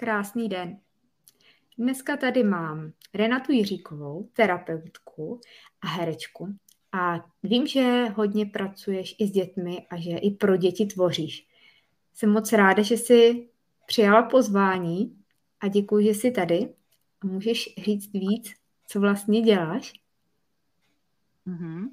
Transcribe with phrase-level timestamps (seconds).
[0.00, 0.80] Krásný den.
[1.78, 5.40] Dneska tady mám Renatu Jiříkovou, terapeutku
[5.80, 6.56] a herečku.
[6.92, 11.46] A vím, že hodně pracuješ i s dětmi a že i pro děti tvoříš.
[12.14, 13.48] Jsem moc ráda, že jsi
[13.86, 15.22] přijala pozvání
[15.60, 16.74] a děkuji, že jsi tady.
[17.20, 18.52] A můžeš říct víc,
[18.86, 19.92] co vlastně děláš?
[21.46, 21.88] Mm-hmm.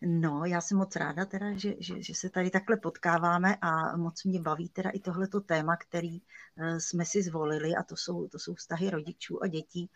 [0.00, 4.24] No, já jsem moc ráda teda, že, že, že se tady takhle potkáváme a moc
[4.24, 8.38] mě baví teda i tohleto téma, který uh, jsme si zvolili a to jsou, to
[8.38, 9.90] jsou vztahy rodičů a dětí,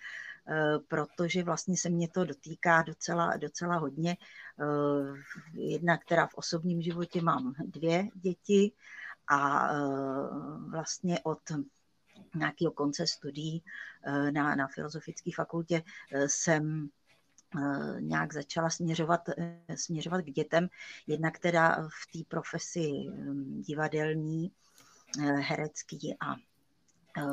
[0.48, 4.16] uh, protože vlastně se mě to dotýká docela, docela hodně.
[4.56, 5.18] Uh,
[5.52, 8.72] jedna, která v osobním životě mám dvě děti
[9.28, 9.70] a
[10.70, 11.40] vlastně od
[12.34, 13.64] nějakého konce studií
[14.30, 15.82] na, na Filozofické fakultě
[16.26, 17.01] jsem Eh,
[18.00, 20.68] nějak začala směřovat, eh, směřovat k dětem,
[21.06, 24.52] jednak teda v té profesi hm, divadelní,
[25.20, 26.36] eh, herecký a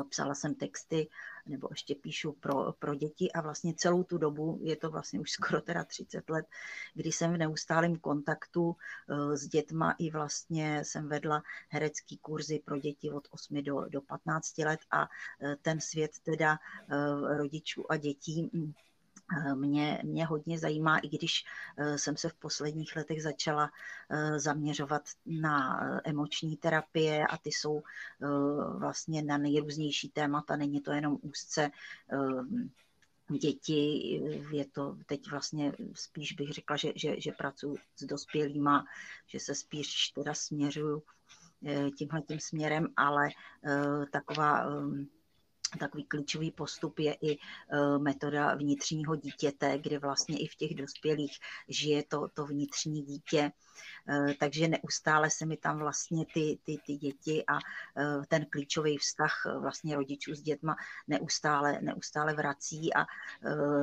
[0.08, 1.08] psala jsem texty,
[1.46, 3.32] nebo ještě píšu pro, pro děti.
[3.32, 6.46] A vlastně celou tu dobu, je to vlastně už skoro teda 30 let,
[6.94, 8.76] kdy jsem v neustálém kontaktu
[9.34, 9.94] s dětma.
[9.98, 14.80] I vlastně jsem vedla herecký kurzy pro děti od 8 do, do 15 let.
[14.90, 15.08] A
[15.62, 16.58] ten svět teda
[17.38, 18.89] rodičů a dětí Eh,
[19.54, 21.44] mě, mě hodně zajímá, i když
[21.76, 23.70] eh, jsem se v posledních letech začala
[24.10, 27.82] eh, zaměřovat na emoční terapie a ty jsou
[28.78, 31.70] vlastně na nejrůznější témata, není to jenom úzce
[33.40, 34.20] děti,
[34.50, 38.84] je to teď vlastně spíš bych řekla, že, že, že pracuji s dospělýma,
[39.26, 41.02] že se spíš teda směřuju
[41.98, 43.28] tímhle tím směrem, ale
[44.12, 44.66] taková
[45.78, 47.38] Takový klíčový postup je i e,
[47.98, 53.52] metoda vnitřního dítěte, kde vlastně i v těch dospělých žije to, to vnitřní dítě.
[54.08, 57.60] E, takže neustále se mi tam vlastně ty, ty, ty děti a e,
[58.28, 60.76] ten klíčový vztah vlastně rodičů s dětma
[61.08, 63.06] neustále, neustále vrací a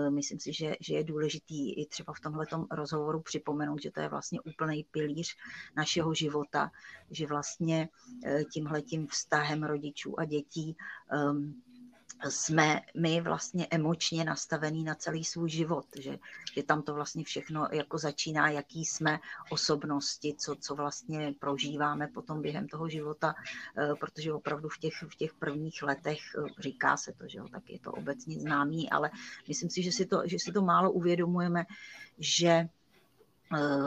[0.09, 4.09] myslím si, že, že je důležitý i třeba v tomhle rozhovoru připomenout, že to je
[4.09, 5.35] vlastně úplný pilíř
[5.75, 6.71] našeho života,
[7.11, 7.89] že vlastně
[8.51, 10.77] tímhletím vztahem rodičů a dětí
[12.29, 16.19] jsme my vlastně emočně nastavení na celý svůj život, že,
[16.53, 19.19] že tam to vlastně všechno jako začíná, jaký jsme
[19.49, 23.35] osobnosti, co, co vlastně prožíváme potom během toho života,
[23.77, 27.47] eh, protože opravdu v těch, v těch prvních letech eh, říká se to, že jo,
[27.51, 29.11] tak je to obecně známý, ale
[29.47, 31.65] myslím si, že si to, že si to málo uvědomujeme,
[32.19, 32.69] že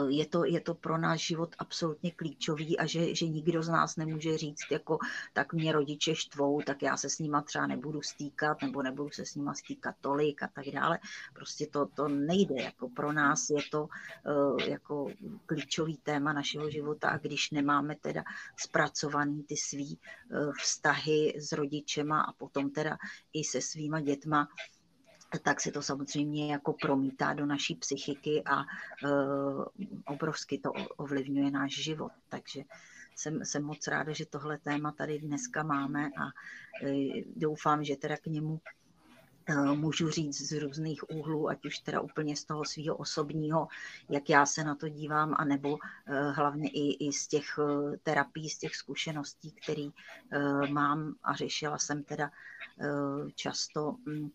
[0.07, 3.95] je to, je to pro náš život absolutně klíčový a že, že nikdo z nás
[3.95, 4.97] nemůže říct, jako
[5.33, 9.25] tak mě rodiče štvou, tak já se s nima třeba nebudu stýkat nebo nebudu se
[9.25, 10.99] s nima stýkat tolik a tak dále.
[11.33, 12.55] Prostě to, to nejde.
[12.63, 15.07] Jako pro nás je to uh, jako
[15.45, 18.23] klíčový téma našeho života a když nemáme teda
[18.57, 22.97] zpracovaný ty svý uh, vztahy s rodičema a potom teda
[23.33, 24.47] i se svýma dětma,
[25.39, 29.65] tak se to samozřejmě jako promítá do naší psychiky a uh,
[30.05, 32.11] obrovsky to ovlivňuje náš život.
[32.29, 32.63] Takže
[33.15, 36.91] jsem, jsem moc ráda, že tohle téma tady dneska máme a uh,
[37.35, 38.59] doufám, že teda k němu
[39.49, 43.67] uh, můžu říct z různých úhlů, ať už teda úplně z toho svého osobního,
[44.09, 45.77] jak já se na to dívám, anebo
[46.31, 47.59] hlavně i, i z těch
[48.03, 49.89] terapií, z těch zkušeností, které
[50.71, 52.31] mám a řešila jsem teda
[53.35, 54.31] často um,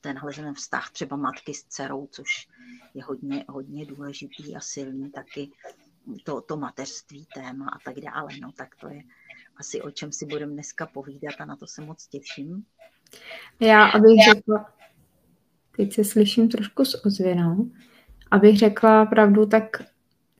[0.00, 2.48] tenhle ten vztah třeba matky s dcerou, což
[2.94, 5.50] je hodně, hodně důležitý a silný taky
[6.24, 8.28] to, to mateřství téma a tak dále.
[8.42, 9.02] No tak to je
[9.56, 12.64] asi o čem si budeme dneska povídat a na to se moc těším.
[13.60, 14.74] Já, abych řekla,
[15.76, 17.70] teď se slyším trošku s ozvěnou,
[18.30, 19.82] abych řekla pravdu, tak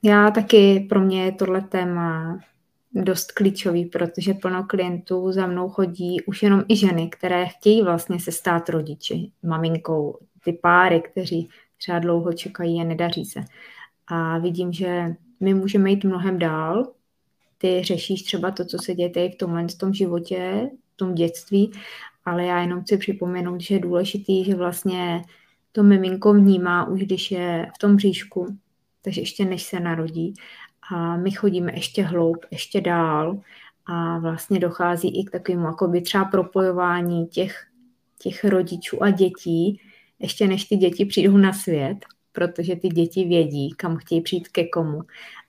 [0.03, 2.39] já taky, pro mě je tohle téma
[2.93, 8.19] dost klíčový, protože plno klientů za mnou chodí už jenom i ženy, které chtějí vlastně
[8.19, 13.43] se stát rodiči, maminkou, ty páry, kteří třeba dlouho čekají a nedaří se.
[14.07, 16.91] A vidím, že my můžeme jít mnohem dál.
[17.57, 21.71] Ty řešíš třeba to, co se děje v tomhle v tom životě, v tom dětství,
[22.25, 25.21] ale já jenom chci připomenout, že je důležitý, že vlastně
[25.71, 28.57] to miminko vnímá už, když je v tom bříšku,
[29.01, 30.33] takže ještě než se narodí
[30.91, 33.39] a my chodíme ještě hloub, ještě dál
[33.85, 37.65] a vlastně dochází i k takovému jakoby třeba propojování těch,
[38.19, 39.81] těch rodičů a dětí,
[40.19, 41.97] ještě než ty děti přijdou na svět,
[42.31, 45.01] protože ty děti vědí, kam chtějí přijít ke komu.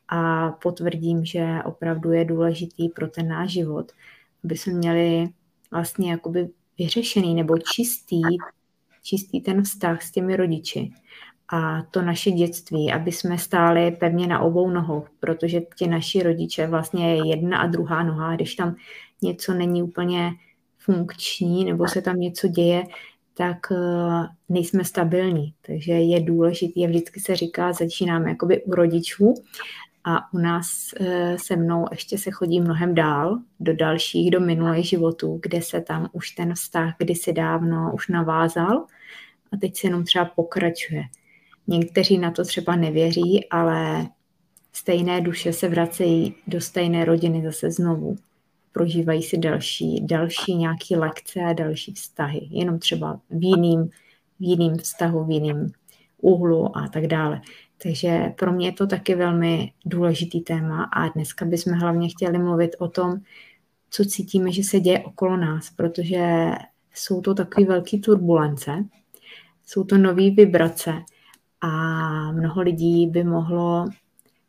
[0.08, 3.92] A potvrdím, že opravdu je důležitý pro ten náš život,
[4.44, 5.28] aby jsme měli
[5.70, 6.48] vlastně jakoby
[6.78, 8.22] vyřešený nebo čistý,
[9.02, 10.92] čistý ten vztah s těmi rodiči
[11.48, 16.66] a to naše dětství, aby jsme stáli pevně na obou nohou, protože ti naši rodiče
[16.66, 18.76] vlastně je jedna a druhá noha, když tam
[19.22, 20.30] něco není úplně
[20.78, 22.84] funkční nebo se tam něco děje,
[23.36, 25.54] tak eh, nejsme stabilní.
[25.66, 29.34] Takže je důležité, je vždycky se říká, začínáme jakoby u rodičů
[30.04, 34.88] a u nás eh, se mnou ještě se chodí mnohem dál, do dalších, do minulých
[34.88, 38.86] životů, kde se tam už ten vztah kdysi dávno už navázal
[39.52, 41.02] a teď se jenom třeba pokračuje.
[41.66, 44.06] Někteří na to třeba nevěří, ale
[44.72, 48.16] stejné duše se vracejí do stejné rodiny zase znovu.
[48.72, 52.48] Prožívají si další, další nějaké lekce a další vztahy.
[52.50, 53.84] Jenom třeba v jiným,
[54.40, 55.72] v jiným vztahu, v jiným
[56.20, 57.40] úhlu a tak dále.
[57.82, 62.70] Takže pro mě je to taky velmi důležitý téma a dneska bychom hlavně chtěli mluvit
[62.78, 63.16] o tom,
[63.90, 66.50] co cítíme, že se děje okolo nás, protože
[66.94, 68.84] jsou to takové velké turbulence,
[69.66, 70.92] jsou to nové vibrace
[71.64, 73.88] a mnoho lidí by mohlo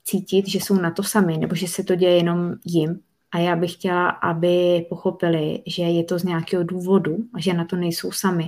[0.03, 2.99] cítit, že jsou na to sami, nebo že se to děje jenom jim.
[3.31, 7.65] A já bych chtěla, aby pochopili, že je to z nějakého důvodu a že na
[7.65, 8.45] to nejsou sami.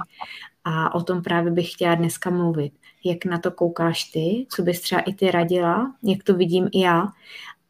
[0.63, 2.73] A o tom právě bych chtěla dneska mluvit.
[3.03, 6.79] Jak na to koukáš ty, co bys třeba i ty radila, jak to vidím i
[6.79, 7.07] já.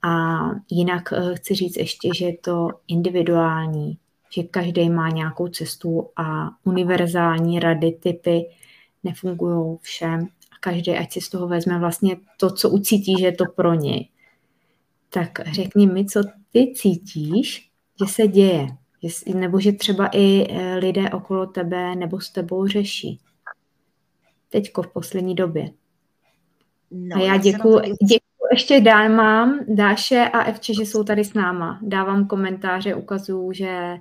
[0.04, 0.40] A
[0.70, 3.98] jinak eh, chci říct ještě, že je to individuální,
[4.36, 8.46] že každý má nějakou cestu a univerzální rady, typy
[9.04, 10.28] nefungují všem
[10.68, 14.10] každý ať si z toho vezme vlastně to, co ucítí, že je to pro něj.
[15.10, 18.68] Tak řekni mi, co ty cítíš, že se děje,
[19.36, 23.20] nebo že třeba i eh, lidé okolo tebe nebo s tebou řeší.
[24.50, 25.72] Teďko v poslední době.
[26.92, 31.34] No, a já děkuji, děkuji ještě dál mám Dáše a Evče, že jsou tady s
[31.34, 31.80] náma.
[31.82, 33.98] Dávám komentáře, ukazuju, že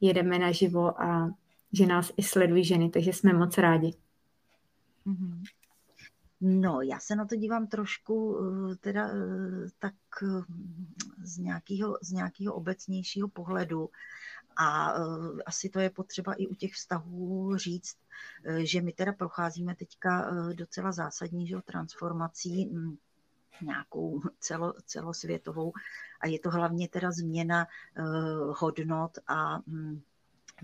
[0.00, 1.30] jedeme naživo a
[1.72, 3.94] že nás i sledují ženy, takže jsme moc rádi.
[5.06, 5.42] Mm-hmm.
[6.44, 10.42] No, já se na to dívám trošku eh, teda eh, tak eh,
[11.24, 13.90] z nějakého, z nějakého obecnějšího pohledu.
[14.56, 14.94] A
[15.46, 17.96] asi to je potřeba i u těch vztahů říct,
[18.58, 22.96] že my teda procházíme teďka docela zásadní že, transformací hm,
[23.62, 25.72] nějakou celo, celosvětovou.
[26.20, 27.66] A je to hlavně teda změna
[28.58, 30.00] hodnot a hm,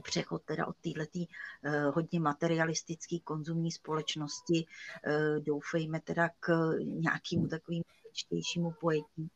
[0.03, 1.19] přechod teda od této
[1.65, 4.67] eh, hodně materialistické konzumní společnosti,
[5.05, 9.29] eh, doufejme teda k nějakému takovým čtějšímu pojetí,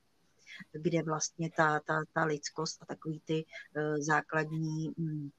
[0.73, 3.45] kde vlastně ta, ta, ta lidskost a takový ty
[3.77, 5.31] eh, základní hm,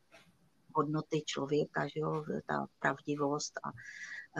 [0.75, 3.71] hodnoty člověka, že jo, ta pravdivost a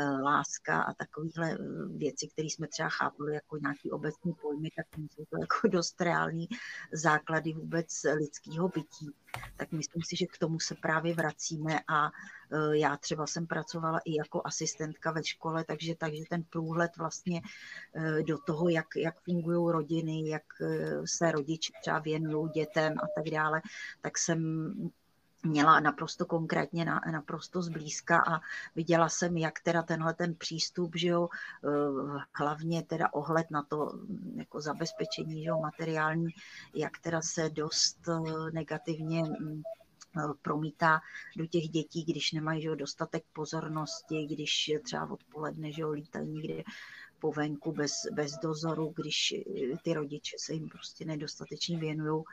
[0.01, 1.57] láska a takovéhle eh,
[1.97, 6.47] věci, které jsme třeba chápali jako nějaký obecný pojmy, tak jsou to jako dost reální
[6.93, 9.09] základy vůbec lidského bytí.
[9.57, 13.99] Tak myslím si, že k tomu se právě vracíme a eh, já třeba jsem pracovala
[14.05, 17.41] i jako asistentka ve škole, takže, takže ten průhled vlastně
[18.27, 20.43] do toho, jak, jak fungují rodiny, jak
[21.05, 23.61] se rodiče třeba věnují dětem a tak dále,
[24.01, 24.73] tak jsem
[25.43, 28.41] měla naprosto konkrétně, na, naprosto zblízka a
[28.75, 31.29] viděla jsem, jak teda tenhle ten přístup, že jo,
[31.63, 36.29] eh, hlavně teda ohled na to mm, jako zabezpečení, že jo, materiální,
[36.73, 39.61] jak teda se dost eh, negativně mm,
[40.17, 41.01] eh, promítá
[41.37, 46.29] do těch dětí, když nemají že jo, dostatek pozornosti, když třeba odpoledne že jo, lítají
[46.29, 46.63] někde
[47.23, 49.33] po venku bez, bez dozoru, když
[49.83, 52.23] ty rodiče se jim prostě nedostatečně věnují,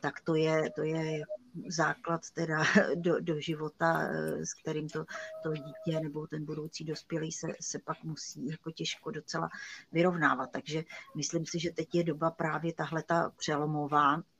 [0.00, 1.22] tak to je, to je
[1.68, 2.62] základ teda
[2.94, 5.04] do, do života, eh, s kterým to,
[5.42, 9.48] to dítě nebo ten budoucí dospělý se, se pak musí jako těžko docela
[9.92, 10.50] vyrovnávat.
[10.52, 10.84] Takže
[11.16, 14.31] myslím si, že teď je doba právě tahle ta přelomová, Eh,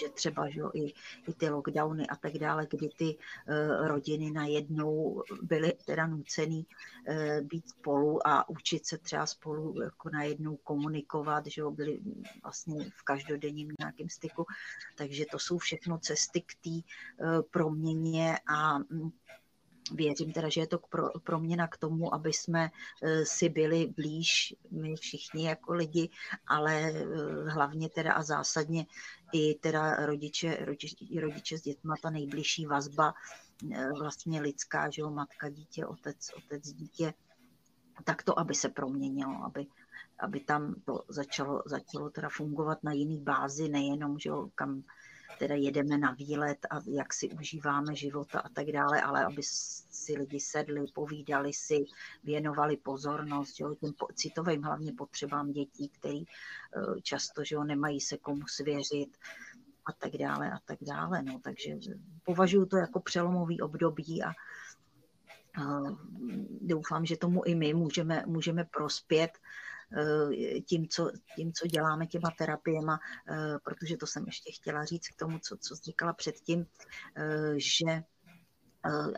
[0.00, 0.84] že třeba že jo, i,
[1.28, 6.66] i ty lockdowny a tak dále, kdy ty uh, rodiny najednou byly teda nucený
[7.08, 12.00] uh, být spolu a učit se třeba spolu jako najednou komunikovat, že jo, byli
[12.42, 14.46] vlastně v každodenním nějakém styku,
[14.96, 19.10] takže to jsou všechno cesty k té uh, proměně a mm,
[19.92, 22.70] věřím teda, že je to pro, proměna k tomu, aby jsme
[23.02, 26.10] eh, si byli blíž, my všichni jako lidi,
[26.46, 28.86] ale eh, hlavně teda a zásadně
[29.32, 33.14] i teda rodiče, rodiče, rodiče s dětma, ta nejbližší vazba
[33.74, 37.14] eh, vlastně lidská, že jo, matka, dítě, otec, otec, dítě,
[38.04, 39.66] tak to, aby se proměnilo, aby,
[40.20, 44.82] aby tam to začalo, začalo teda fungovat na jiný bázi, nejenom, že jo, kam
[45.38, 50.18] teda jedeme na výlet a jak si užíváme života a tak dále, ale aby si
[50.18, 51.84] lidi sedli, povídali si,
[52.24, 58.16] věnovali pozornost jo, těm citovým hlavně potřebám dětí, který eh, často že jo, nemají se
[58.16, 59.16] komu svěřit
[59.86, 61.22] a tak dále a tak dále.
[61.22, 61.70] No, takže
[62.24, 64.32] považuji to jako přelomový období a
[66.60, 69.30] doufám, že tomu i my můžeme, můžeme prospět
[70.68, 72.98] tím, co, tím, co děláme těma terapiema,
[73.64, 76.66] protože to jsem ještě chtěla říct k tomu, co, co říkala předtím,
[77.56, 78.02] že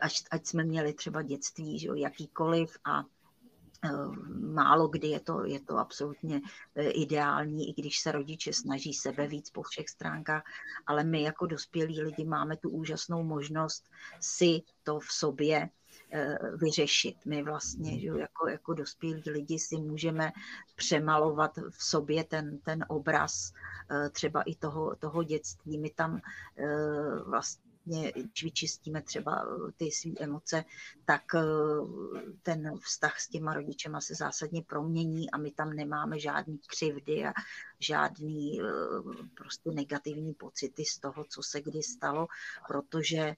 [0.01, 3.03] ať, ať jsme měli třeba dětství, že jo, jakýkoliv a
[3.85, 3.91] Eh,
[4.53, 6.41] málo kdy je to, je to absolutně
[6.75, 10.43] eh, ideální, i když se rodiče snaží sebe víc po všech stránkách,
[10.85, 15.69] ale my jako dospělí lidi máme tu úžasnou možnost si to v sobě eh,
[16.57, 17.25] vyřešit.
[17.25, 20.31] My vlastně že jako, jako dospělí lidi si můžeme
[20.75, 23.53] přemalovat v sobě ten, ten obraz
[24.11, 25.77] třeba i toho, toho dětství.
[25.77, 26.19] My tam
[27.25, 30.65] vlastně vlastně, když vyčistíme třeba eh, ty své emoce,
[31.05, 31.41] tak eh,
[32.43, 37.33] ten vztah s těma rodičema se zásadně promění a my tam nemáme žádný křivdy a
[37.79, 38.65] žádný eh,
[39.35, 42.27] prostě negativní pocity z toho, co se kdy stalo,
[42.67, 43.33] protože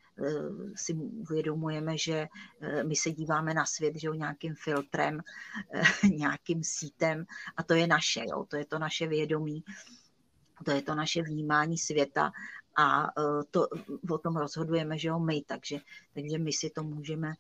[0.76, 2.28] si uvědomujeme, že
[2.88, 5.22] my se díváme na svět, že jo, nějakým filtrem,
[6.16, 7.26] nějakým sítem
[7.58, 9.64] a to je naše, jo, to je to naše vědomí,
[10.66, 12.32] to je to naše vnímání světa
[12.76, 13.68] a e, to,
[14.10, 15.78] o tom rozhodujeme, že jo, my, takže,
[16.14, 17.36] takže my si to můžeme e,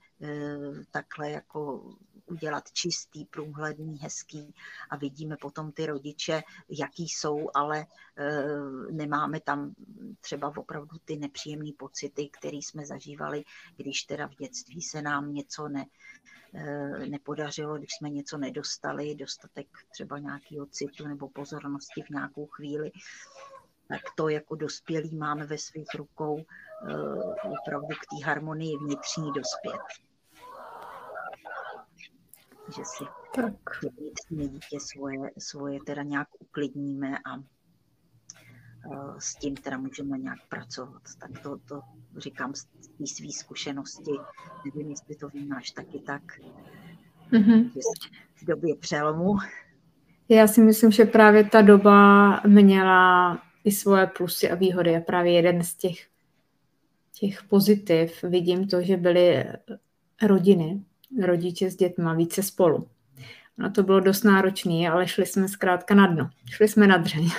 [0.92, 1.90] takhle jako
[2.26, 4.56] udělat čistý, průhledný, hezký
[4.90, 7.86] a vidíme potom ty rodiče, jaký jsou, ale e,
[8.92, 9.74] nemáme tam
[10.22, 13.44] třeba opravdu ty nepříjemné pocity, které jsme zažívali,
[13.78, 15.86] když teda v dětství se nám něco ne,
[17.10, 22.92] nepodařilo, když jsme něco nedostali, dostatek třeba nějakého citu nebo pozornosti v nějakou chvíli,
[23.92, 26.94] tak to jako dospělí máme ve svých rukou eh,
[27.62, 29.82] opravdu k té harmonii vnitřní dospět.
[32.76, 33.04] Že si
[33.36, 33.54] tak.
[34.00, 41.02] vnitřní dítě svoje, svoje teda nějak uklidníme a eh, s tím teda můžeme nějak pracovat.
[41.20, 41.82] Tak to, to
[42.18, 44.12] říkám z té své zkušenosti.
[44.66, 46.22] Nevím, jestli to vnímáš taky tak.
[47.32, 47.72] Mm-hmm.
[48.36, 49.38] V době přelomu.
[50.30, 54.96] Já si myslím, že právě ta doba měla i svoje plusy a výhody.
[54.96, 56.08] A právě jeden z těch,
[57.20, 59.46] těch pozitiv vidím to, že byly
[60.22, 60.82] rodiny,
[61.22, 62.88] rodiče s dětma více spolu.
[63.58, 66.30] No to bylo dost náročné, ale šli jsme zkrátka na dno.
[66.52, 67.30] Šli jsme na dřeň.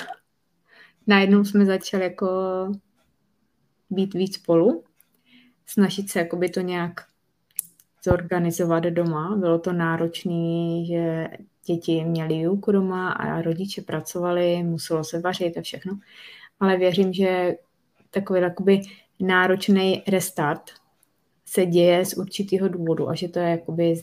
[1.07, 2.29] Najednou jsme začali jako
[3.91, 4.85] být víc spolu,
[5.67, 7.01] snažit se jakoby to nějak
[8.05, 9.37] zorganizovat doma.
[9.37, 11.29] Bylo to náročné, že
[11.67, 15.99] děti měly výuku doma a rodiče pracovali, muselo se vařit a všechno.
[16.61, 17.55] Ale věřím, že
[18.11, 18.81] takový jakoby
[19.21, 20.63] náročný restart
[21.45, 23.95] se děje z určitého důvodu a že to je jakoby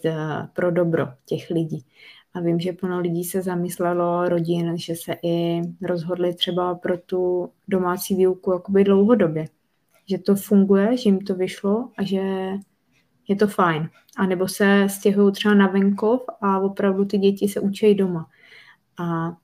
[0.54, 1.86] pro dobro těch lidí.
[2.34, 7.50] A vím, že plno lidí se zamyslelo rodin, že se i rozhodli třeba pro tu
[7.68, 9.46] domácí výuku jakoby dlouhodobě.
[10.10, 12.22] Že to funguje, že jim to vyšlo a že
[13.30, 13.90] je to fajn.
[14.18, 18.30] A nebo se stěhují třeba na venkov a opravdu ty děti se učí doma.
[19.00, 19.38] A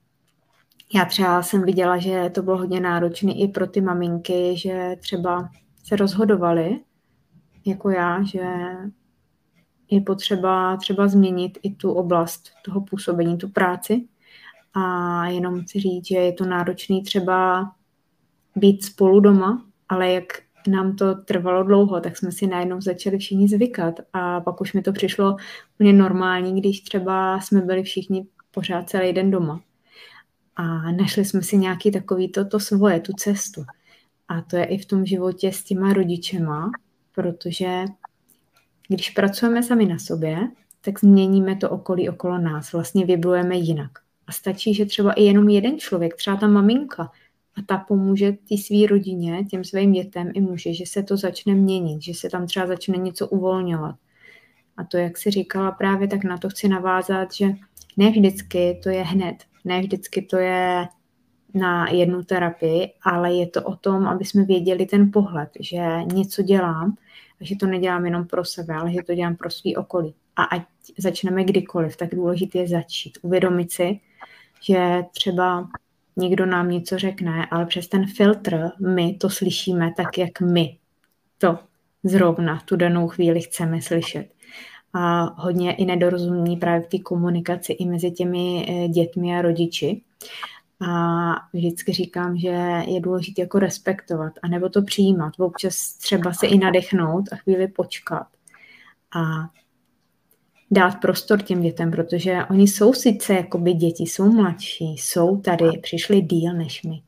[0.94, 5.48] já třeba jsem viděla, že to bylo hodně náročné i pro ty maminky, že třeba
[5.84, 6.80] se rozhodovali,
[7.66, 8.44] jako já, že
[9.90, 14.08] je potřeba třeba změnit i tu oblast toho působení, tu práci.
[14.74, 17.70] A jenom chci říct, že je to náročné třeba
[18.56, 20.24] být spolu doma, ale jak
[20.66, 24.82] nám to trvalo dlouho, tak jsme si najednou začali všichni zvykat a pak už mi
[24.82, 25.36] to přišlo
[25.74, 29.60] úplně normální, když třeba jsme byli všichni pořád celý den doma.
[30.56, 33.64] A našli jsme si nějaký takový to, to svoje, tu cestu.
[34.28, 36.70] A to je i v tom životě s těma rodičema,
[37.14, 37.84] protože
[38.88, 40.38] když pracujeme sami na sobě,
[40.80, 43.90] tak změníme to okolí okolo nás, vlastně vibrujeme jinak.
[44.26, 47.10] A stačí, že třeba i jenom jeden člověk, třeba ta maminka,
[47.58, 51.54] a ta pomůže té své rodině, těm svým dětem i může, že se to začne
[51.54, 53.96] měnit, že se tam třeba začne něco uvolňovat.
[54.76, 57.46] A to, jak si říkala právě, tak na to chci navázat, že
[57.96, 60.88] ne vždycky to je hned, ne vždycky to je
[61.54, 66.42] na jednu terapii, ale je to o tom, aby jsme věděli ten pohled, že něco
[66.42, 66.96] dělám
[67.40, 70.14] a že to nedělám jenom pro sebe, ale že to dělám pro svý okolí.
[70.36, 70.62] A ať
[70.98, 73.18] začneme kdykoliv, tak důležité je začít.
[73.22, 74.00] Uvědomit si,
[74.62, 75.68] že třeba
[76.16, 80.78] někdo nám něco řekne, ale přes ten filtr my to slyšíme tak, jak my
[81.38, 81.58] to
[82.04, 84.28] zrovna tu danou chvíli chceme slyšet.
[84.92, 90.02] A hodně i nedorozumění právě v té komunikaci i mezi těmi eh, dětmi a rodiči.
[90.88, 95.32] A vždycky říkám, že je důležité jako respektovat, anebo to přijímat.
[95.38, 98.26] Občas třeba se i nadechnout a chvíli počkat.
[99.16, 99.50] A
[100.70, 106.20] dát prostor těm dětem, protože oni jsou sice jakoby děti, jsou mladší, jsou tady, přišli
[106.20, 107.02] díl než my,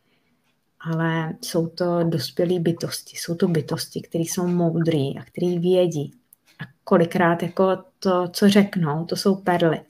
[0.81, 6.13] ale jsou to dospělé bytosti, jsou to bytosti, které jsou moudrý a které vědí.
[6.61, 9.81] A kolikrát jako to, co řeknou, to jsou perly.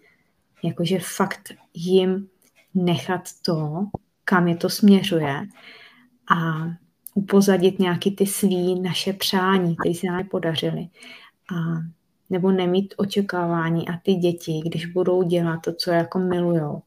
[0.62, 2.28] Jakože fakt jim
[2.74, 3.86] nechat to,
[4.24, 5.46] kam je to směřuje
[6.30, 6.68] a
[7.14, 10.88] upozadit nějaký ty svý naše přání, které se nám podařily.
[11.56, 11.56] A
[12.30, 16.82] nebo nemít očekávání a ty děti, když budou dělat to, co jako milujou,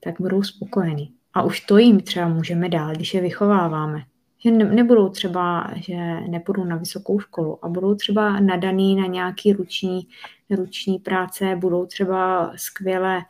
[0.00, 1.12] tak budou spokojení.
[1.34, 4.02] A už to jim třeba můžeme dát, když je vychováváme.
[4.38, 5.96] Že ne, nebudou třeba, že
[6.28, 10.06] nepůjdou na vysokou školu a budou třeba nadaný na nějaký ruční,
[10.50, 13.22] ruční práce, budou třeba skvěle,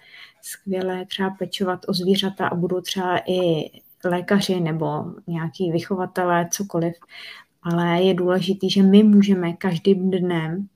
[0.42, 3.70] skvěle třeba pečovat o zvířata a budou třeba i
[4.04, 6.94] lékaři nebo nějaký vychovatelé, cokoliv.
[7.62, 10.68] Ale je důležité, že my můžeme každým dnem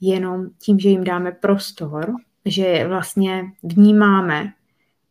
[0.00, 2.12] jenom tím, že jim dáme prostor,
[2.44, 4.52] že vlastně vnímáme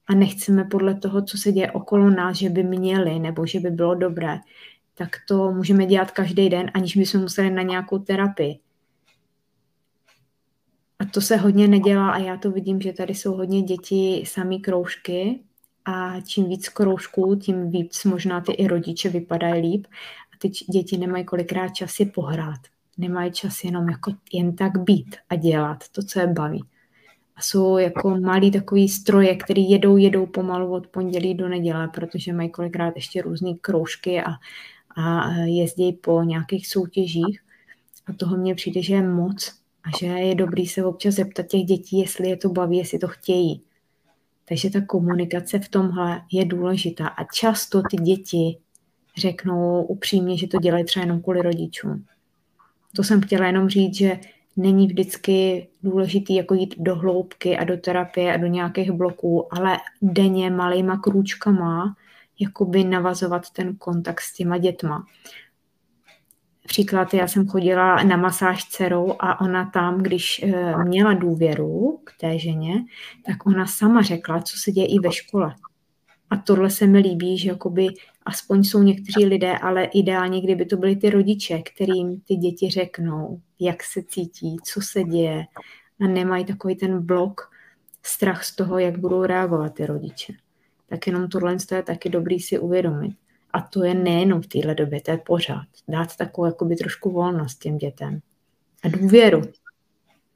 [0.08, 3.70] a nechceme podle toho, co se děje okolo nás, že by měli nebo že by
[3.70, 4.40] bylo dobré,
[4.94, 8.60] tak to můžeme dělat každý den, aniž bychom museli na nějakou terapii.
[11.00, 14.62] A to se hodně nedělá a já to vidím, že tady jsou hodně děti samý
[14.62, 15.40] kroužky
[15.86, 19.88] a čím víc kroužků, tím víc možná ty i rodiče vypadají líp
[20.34, 22.60] a ty děti nemají kolikrát čas pohrát.
[22.98, 26.64] Nemají čas jenom jako jen tak být a dělat to, co je baví.
[27.36, 32.34] A jsou jako malí takový stroje, který jedou, jedou pomalu od pondělí do neděle, protože
[32.34, 34.32] mají kolikrát ještě různé kroužky a,
[35.02, 37.40] a jezdí po nějakých soutěžích.
[38.08, 41.62] A toho mně přijde, že je moc a že je dobrý se občas zeptat těch
[41.62, 43.62] dětí, jestli je to baví, jestli to chtějí.
[44.50, 48.58] Takže ta komunikace v tomhle je důležitá a často ty děti
[49.18, 52.06] řeknou upřímně, že to dělají třeba jenom kvůli rodičům.
[52.96, 54.20] To jsem chtěla jenom říct, že
[54.58, 59.78] není vždycky důležitý jako jít do hloubky a do terapie a do nějakých bloků, ale
[60.02, 61.96] denně malýma krůčkama
[62.40, 65.06] jakoby navazovat ten kontakt s těma dětma.
[66.68, 72.14] Příklad, já jsem chodila na masáž dcerou a ona tam, když eh, měla důvěru k
[72.20, 72.74] té ženě,
[73.26, 75.56] tak ona sama řekla, co se děje i ve škole.
[76.30, 77.88] A tohle se mi líbí, že jakoby
[78.26, 83.42] aspoň jsou někteří lidé, ale ideálně, kdyby to byly ty rodiče, kterým ty děti řeknou,
[83.60, 85.46] jak se cítí, co se děje
[86.00, 87.52] a nemají takový ten blok,
[88.04, 90.34] strach z toho, jak budou reagovat ty rodiče.
[90.90, 93.16] Tak jenom tohle je taky dobrý si uvědomit.
[93.54, 95.66] A to je nejenom v téhle době, to je pořád.
[95.88, 98.20] Dát takovou jakoby trošku volnost těm dětem.
[98.84, 99.42] A důvěru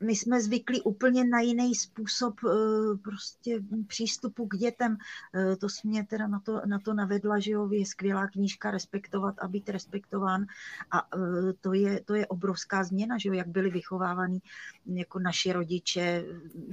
[0.01, 4.97] my jsme zvyklí úplně na jiný způsob eh, prostě přístupu k dětem.
[5.33, 9.35] Eh, to mě teda na to, na to navedla, že jo, je skvělá knížka Respektovat
[9.39, 10.45] a být respektován
[10.91, 14.41] a eh, to je, to je obrovská změna, že jo, jak byli vychovávaní
[14.85, 16.25] jako naši rodiče,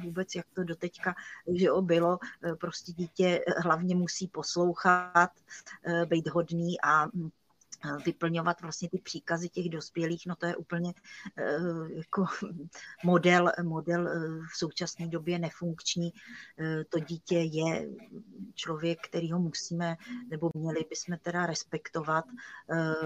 [0.03, 1.15] vůbec jak to doteďka,
[1.53, 2.19] že jo, bylo,
[2.61, 5.31] prostě dítě hlavně musí poslouchat,
[6.07, 7.09] být hodný a
[8.05, 10.93] vyplňovat vlastně ty příkazy těch dospělých, no to je úplně
[11.37, 11.59] eh,
[11.97, 12.25] jako
[13.05, 14.19] model, model eh,
[14.55, 16.13] v současné době nefunkční.
[16.59, 17.89] Eh, to dítě je
[18.55, 19.97] člověk, který ho musíme,
[20.31, 22.25] nebo měli bychom teda respektovat,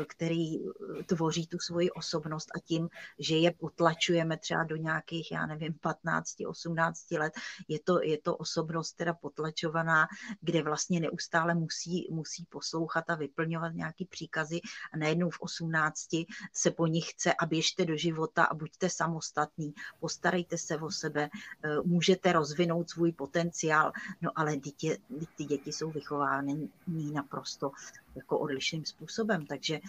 [0.08, 0.58] který
[1.06, 6.34] tvoří tu svoji osobnost a tím, že je potlačujeme třeba do nějakých, já nevím, 15,
[6.46, 7.32] 18 let,
[7.68, 10.06] je to, je to osobnost teda potlačovaná,
[10.40, 14.61] kde vlastně neustále musí, musí poslouchat a vyplňovat nějaký příkazy
[14.92, 16.08] a najednou v 18
[16.52, 21.30] se po nich chce a běžte do života a buďte samostatní, postarejte se o sebe,
[21.32, 24.98] eh, můžete rozvinout svůj potenciál, no ale dítě,
[25.36, 26.68] ty děti jsou vychovány
[27.12, 27.70] naprosto
[28.14, 29.80] jako odlišným způsobem, takže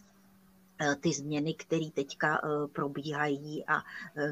[0.79, 3.81] eh, ty změny, které teďka eh, probíhají a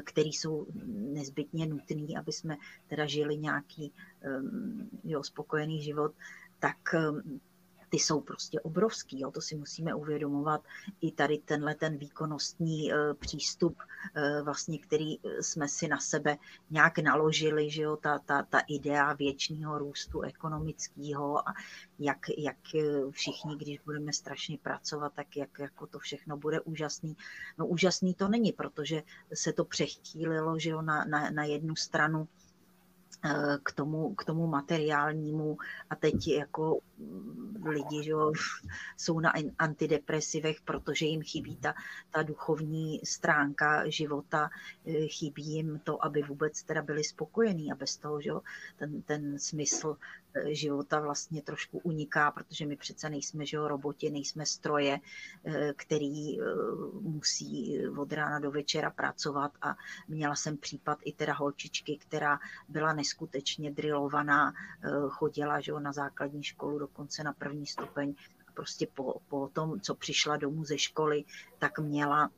[0.04, 2.56] které jsou nezbytně nutné, aby jsme
[2.88, 3.92] teda žili nějaký
[5.04, 6.12] jo, spokojený život,
[6.58, 6.94] tak
[7.92, 10.64] ty jsou prostě obrovský, jo, to si musíme uvědomovat.
[11.00, 13.76] I tady tenhle ten výkonnostní e, přístup,
[14.14, 16.36] e, vlastně, který e, jsme si na sebe
[16.70, 21.54] nějak naložili, že jo, ta, ta, ta idea věčného růstu ekonomického a
[21.98, 22.56] jak, jak
[23.10, 27.16] všichni, když budeme strašně pracovat, tak jak jako to všechno bude úžasný.
[27.58, 29.02] No úžasný to není, protože
[29.34, 32.28] se to přechýlilo, že jo, na, na, na jednu stranu
[33.62, 35.56] k tomu, k tomu materiálnímu.
[35.90, 36.78] A teď jako
[37.64, 38.12] lidi že
[38.96, 41.74] jsou na antidepresivech, protože jim chybí ta,
[42.10, 44.50] ta duchovní stránka života,
[45.06, 47.72] chybí jim to, aby vůbec teda byli spokojení.
[47.72, 48.30] A bez toho, že
[48.76, 49.96] ten, ten smysl
[50.50, 54.98] života vlastně trošku uniká, protože my přece nejsme že jo, roboti, nejsme stroje,
[55.44, 56.44] eh, který eh,
[57.00, 59.52] musí od rána do večera pracovat.
[59.62, 59.76] A
[60.08, 65.92] měla jsem případ i teda holčičky, která byla neskutečně drilovaná, eh, chodila že jo, na
[65.92, 68.14] základní školu dokonce na první stupeň.
[68.54, 71.24] Prostě po, po tom, co přišla domů ze školy,
[71.58, 72.30] tak měla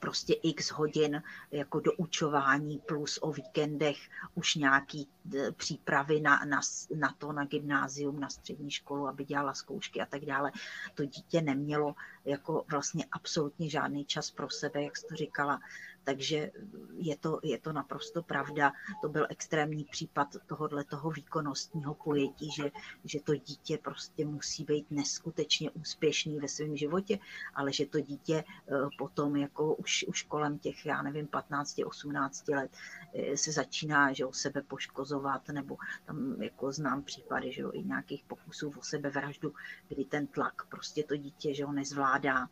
[0.00, 3.96] prostě x hodin jako doučování plus o víkendech
[4.34, 6.60] už nějaký eh, přípravy na, na,
[6.96, 10.52] na to, na gymnázium, na střední školu, aby dělala zkoušky a tak dále.
[10.94, 11.94] To dítě nemělo
[12.24, 15.60] jako vlastně absolutně žádný čas pro sebe, jak jsi to říkala.
[16.04, 16.50] Takže
[16.92, 18.72] je to, je to naprosto pravda.
[19.02, 22.70] To byl extrémní případ tohohle toho výkonnostního pojetí, že,
[23.04, 27.18] že to dítě prostě musí být neskutečně úspěšný ve svém životě,
[27.54, 32.48] ale že to dítě eh, potom jako už, už kolem těch, já nevím, 15, 18
[32.48, 32.70] let
[33.14, 37.82] eh, se začíná že o sebe poškozovat, nebo tam jako znám případy, že jo, i
[37.82, 39.54] nějakých pokusů o sebevraždu,
[39.88, 42.48] kdy ten tlak prostě to dítě, že nezvládá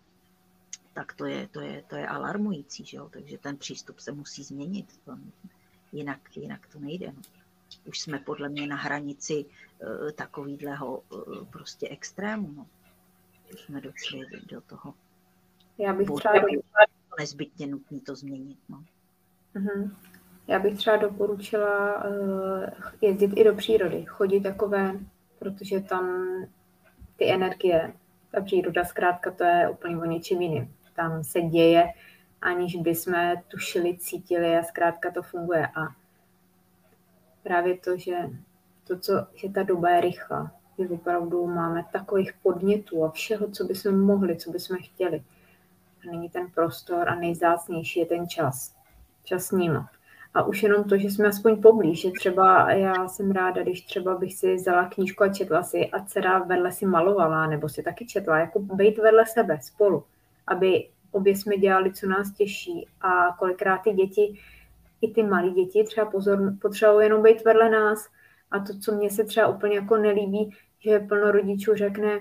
[1.00, 3.08] tak to je, to je, to je alarmující, že jo?
[3.08, 5.18] takže ten přístup se musí změnit, to,
[5.92, 7.06] jinak, jinak to nejde.
[7.06, 7.22] No.
[7.84, 12.52] Už jsme podle mě na hranici uh, takovýhleho uh, prostě extrému.
[12.56, 12.66] No.
[13.54, 14.94] Už jsme došli do toho.
[15.78, 16.46] Já bych třeba do...
[17.18, 18.58] nezbytně nutný to změnit.
[18.68, 18.84] No.
[19.54, 19.90] Uh-huh.
[20.48, 22.64] Já bych třeba doporučila uh,
[23.00, 24.94] jezdit i do přírody, chodit takové,
[25.38, 26.26] protože tam
[27.16, 27.92] ty energie,
[28.30, 31.92] ta příroda zkrátka to je úplně o něčem jiným tam se děje,
[32.42, 33.14] aniž bychom
[33.48, 35.66] tušili, cítili a zkrátka to funguje.
[35.66, 35.88] A
[37.42, 38.16] právě to, že,
[38.86, 43.64] to, co, že ta doba je rychlá, že opravdu máme takových podnětů a všeho, co
[43.64, 45.22] bychom mohli, co bychom chtěli.
[46.02, 48.74] A není ten prostor a nejzácnější je ten čas.
[49.24, 49.84] Čas s ním.
[50.34, 54.18] A už jenom to, že jsme aspoň poblíž, že třeba já jsem ráda, když třeba
[54.18, 58.06] bych si vzala knížku a četla si a dcera vedle si malovala, nebo si taky
[58.06, 60.04] četla, jako být vedle sebe spolu
[60.50, 64.38] aby obě jsme dělali, co nás těší a kolikrát ty děti,
[65.00, 68.08] i ty malé děti třeba pozor, potřebují jenom být vedle nás
[68.50, 72.18] a to, co mně se třeba úplně jako nelíbí, že plno rodičů řekne,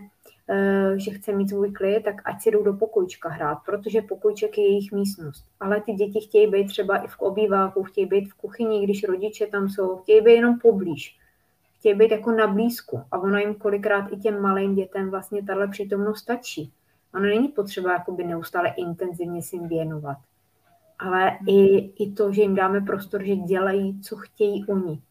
[0.50, 4.58] eh, že chce mít svůj klid, tak ať si jdou do pokojčka hrát, protože pokojček
[4.58, 5.46] je jejich místnost.
[5.60, 9.48] Ale ty děti chtějí být třeba i v obýváku, chtějí být v kuchyni, když rodiče
[9.48, 11.18] tam jsou, chtějí být jenom poblíž.
[11.80, 13.02] Chtějí být jako na blízku.
[13.12, 16.74] A ono jim kolikrát i těm malým dětem vlastně tahle přítomnost stačí.
[17.14, 20.18] Ono není potřeba jakoby neustále intenzivně si jim věnovat.
[21.00, 21.50] Ale hmm.
[21.50, 25.02] i, i to, že jim dáme prostor, že dělají, co chtějí oni.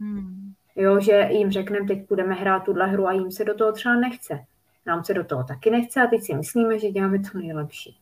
[0.00, 0.52] Hmm.
[0.76, 3.94] Jo, že jim řekneme, teď budeme hrát tuhle hru a jim se do toho třeba
[3.94, 4.44] nechce.
[4.86, 7.98] Nám se do toho taky nechce a teď si myslíme, že děláme to nejlepší.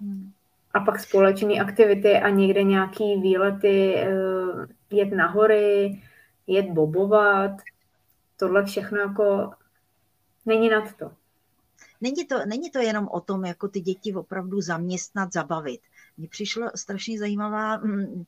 [0.00, 0.30] Hmm.
[0.74, 4.16] A pak společné aktivity a někde nějaký výlety, eh,
[4.90, 6.02] jet na hory,
[6.46, 7.50] jet bobovat,
[8.36, 9.50] tohle všechno jako
[10.46, 11.10] není nad to
[12.00, 15.80] není to, není to jenom o tom, jako ty děti opravdu zaměstnat, zabavit.
[16.16, 18.24] Mně přišlo strašně zajímavá hm,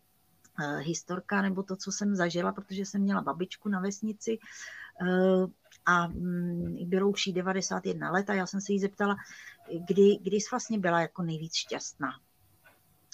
[0.78, 4.38] historka, nebo to, co jsem zažila, protože jsem měla babičku na vesnici
[5.02, 5.46] eh,
[5.86, 9.16] a hm, bylo už jí 91 let a já jsem se jí zeptala,
[9.88, 12.10] kdy, kdy jsi vlastně byla jako nejvíc šťastná.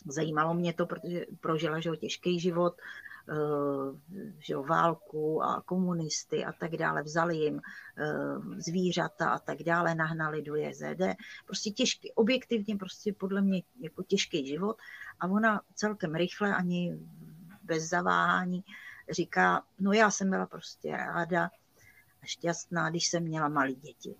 [0.09, 3.06] Zajímalo mě to, protože prožila že těžký život, Eh,
[4.39, 9.95] že jo, válku a komunisty a tak dále, vzali jim eh, zvířata a tak dále,
[9.95, 11.03] nahnali do JZD.
[11.47, 14.77] Prostě těžký, objektivně prostě podle mě jako těžký život
[15.21, 16.99] a ona celkem rychle, ani
[17.63, 18.65] bez zaváhání
[19.11, 21.51] říká, no já jsem byla prostě ráda
[22.23, 24.17] a šťastná, když jsem měla malé děti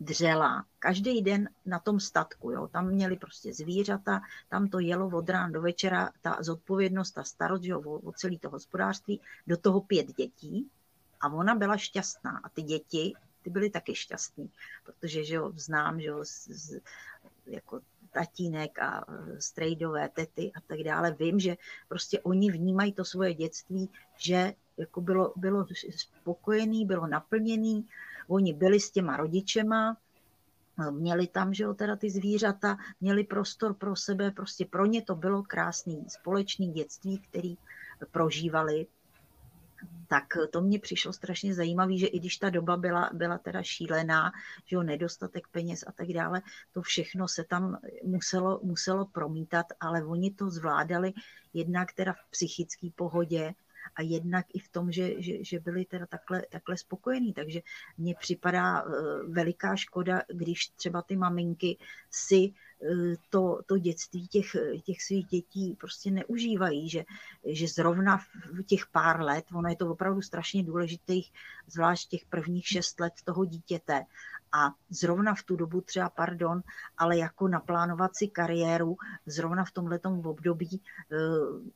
[0.00, 2.50] dřela každý den na tom statku.
[2.50, 2.68] Jo.
[2.68, 7.64] Tam měli prostě zvířata, tam to jelo od rán do večera, ta zodpovědnost, ta starost
[7.64, 10.70] jo, o, o celé to hospodářství, do toho pět dětí
[11.20, 12.40] a ona byla šťastná.
[12.44, 14.50] A ty děti, ty byly taky šťastní,
[14.84, 16.80] protože že jo, znám, že jo, z, z,
[17.46, 17.80] jako
[18.10, 21.12] tatínek a e, strejdové tety a tak dále.
[21.12, 21.56] Vím, že
[21.88, 27.88] prostě oni vnímají to svoje dětství, že jako bylo, bylo spokojený, bylo naplněný,
[28.28, 29.96] Oni byli s těma rodičema,
[30.90, 35.14] měli tam, že jo, teda ty zvířata, měli prostor pro sebe, prostě pro ně to
[35.14, 37.56] bylo krásný společný dětství, který
[38.10, 38.86] prožívali.
[40.08, 44.32] Tak to mě přišlo strašně zajímavé, že i když ta doba byla, byla teda šílená,
[44.66, 50.04] že jo, nedostatek peněz a tak dále, to všechno se tam muselo, muselo promítat, ale
[50.04, 51.12] oni to zvládali
[51.54, 53.54] jednak teda v psychické pohodě,
[53.96, 57.32] a jednak i v tom, že, že, že byli teda takhle, takhle spokojení.
[57.32, 57.60] Takže
[57.98, 58.90] mně připadá eh,
[59.28, 61.78] veliká škoda, když třeba ty maminky
[62.10, 67.04] si eh, to, to dětství těch, těch svých dětí prostě neužívají, že,
[67.44, 71.32] že zrovna v těch pár let, ono je to opravdu strašně důležitých,
[71.66, 74.04] zvlášť těch prvních šest let toho dítěte,
[74.52, 76.62] a zrovna v tu dobu třeba, pardon,
[76.98, 80.82] ale jako naplánovat si kariéru zrovna v tomhle období,
[81.12, 81.16] eh,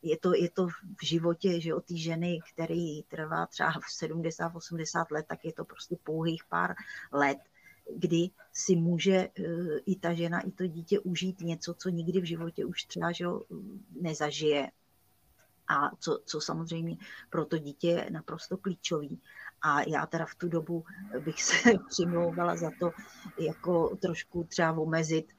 [0.01, 5.11] je to, je to v životě, že o té ženy, který trvá třeba v 70-80
[5.11, 6.75] let, tak je to prostě pouhých pár
[7.11, 7.37] let,
[7.95, 12.25] kdy si může eh, i ta žena, i to dítě užít něco, co nikdy v
[12.25, 13.25] životě už třeba že
[14.01, 14.71] nezažije.
[15.67, 16.97] A co, co samozřejmě
[17.29, 19.21] pro to dítě je naprosto klíčový.
[19.63, 20.83] A já teda v tu dobu
[21.19, 22.91] bych se přimlouvala za to,
[23.39, 25.33] jako trošku třeba omezit,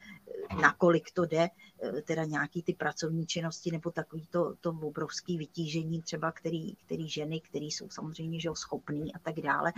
[0.61, 1.49] nakolik to jde,
[1.85, 7.09] Eh, teda nějaký ty pracovní činnosti nebo takový to, to obrovské vytížení třeba, který, který
[7.09, 9.73] ženy, které jsou samozřejmě že schopný a tak dále,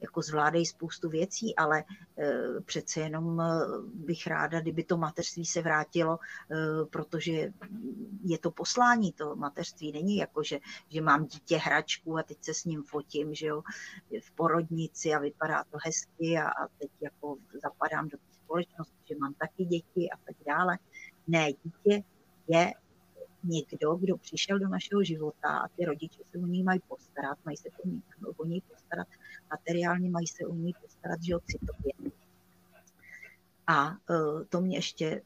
[0.00, 1.84] jako zvládají spoustu věcí, ale
[2.18, 3.44] e, přece jenom eh,
[3.94, 6.18] bych ráda, kdyby to mateřství se vrátilo,
[6.90, 7.52] protože
[8.24, 12.54] je to poslání, to mateřství není jako, že, že mám dítě hračku a teď se
[12.54, 13.62] s ním fotím, že jo,
[14.20, 19.34] v porodnici a vypadá to hezky a, a teď jako zapadám do společnosti, že mám
[19.34, 20.78] taky děti a tak dále.
[21.26, 22.02] Ne, dítě
[22.48, 22.72] je
[23.44, 27.56] někdo, kdo přišel do našeho života a ty rodiče se o něj mají postarat, mají
[27.56, 28.02] se o něj,
[28.36, 29.08] o něj postarat
[29.50, 32.12] materiálně, mají se o něj postarat, že citově.
[33.66, 33.94] A e,
[34.48, 35.20] to mě ještě e,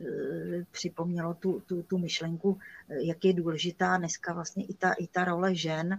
[0.70, 5.24] připomnělo tu, tu, tu myšlenku, e, jak je důležitá dneska vlastně i ta, i ta
[5.24, 5.98] role žen,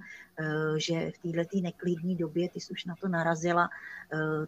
[0.78, 3.70] že v této neklidní době, ty jsi už na to narazila,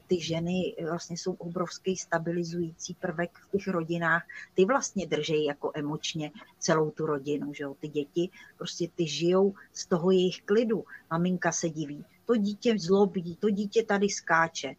[0.07, 4.23] ty ženy vlastně jsou obrovský stabilizující prvek v těch rodinách.
[4.53, 7.75] Ty vlastně držejí jako emočně celou tu rodinu, že jo?
[7.79, 10.85] ty děti, prostě ty žijou z toho jejich klidu.
[11.11, 14.75] Maminka se diví, to dítě zlobí, to dítě tady skáče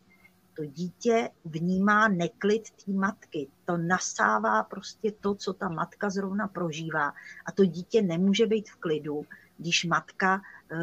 [0.55, 3.49] to dítě vnímá neklid té matky.
[3.65, 7.13] To nasává prostě to, co ta matka zrovna prožívá.
[7.47, 9.23] A to dítě nemůže být v klidu,
[9.59, 10.77] když matka eh,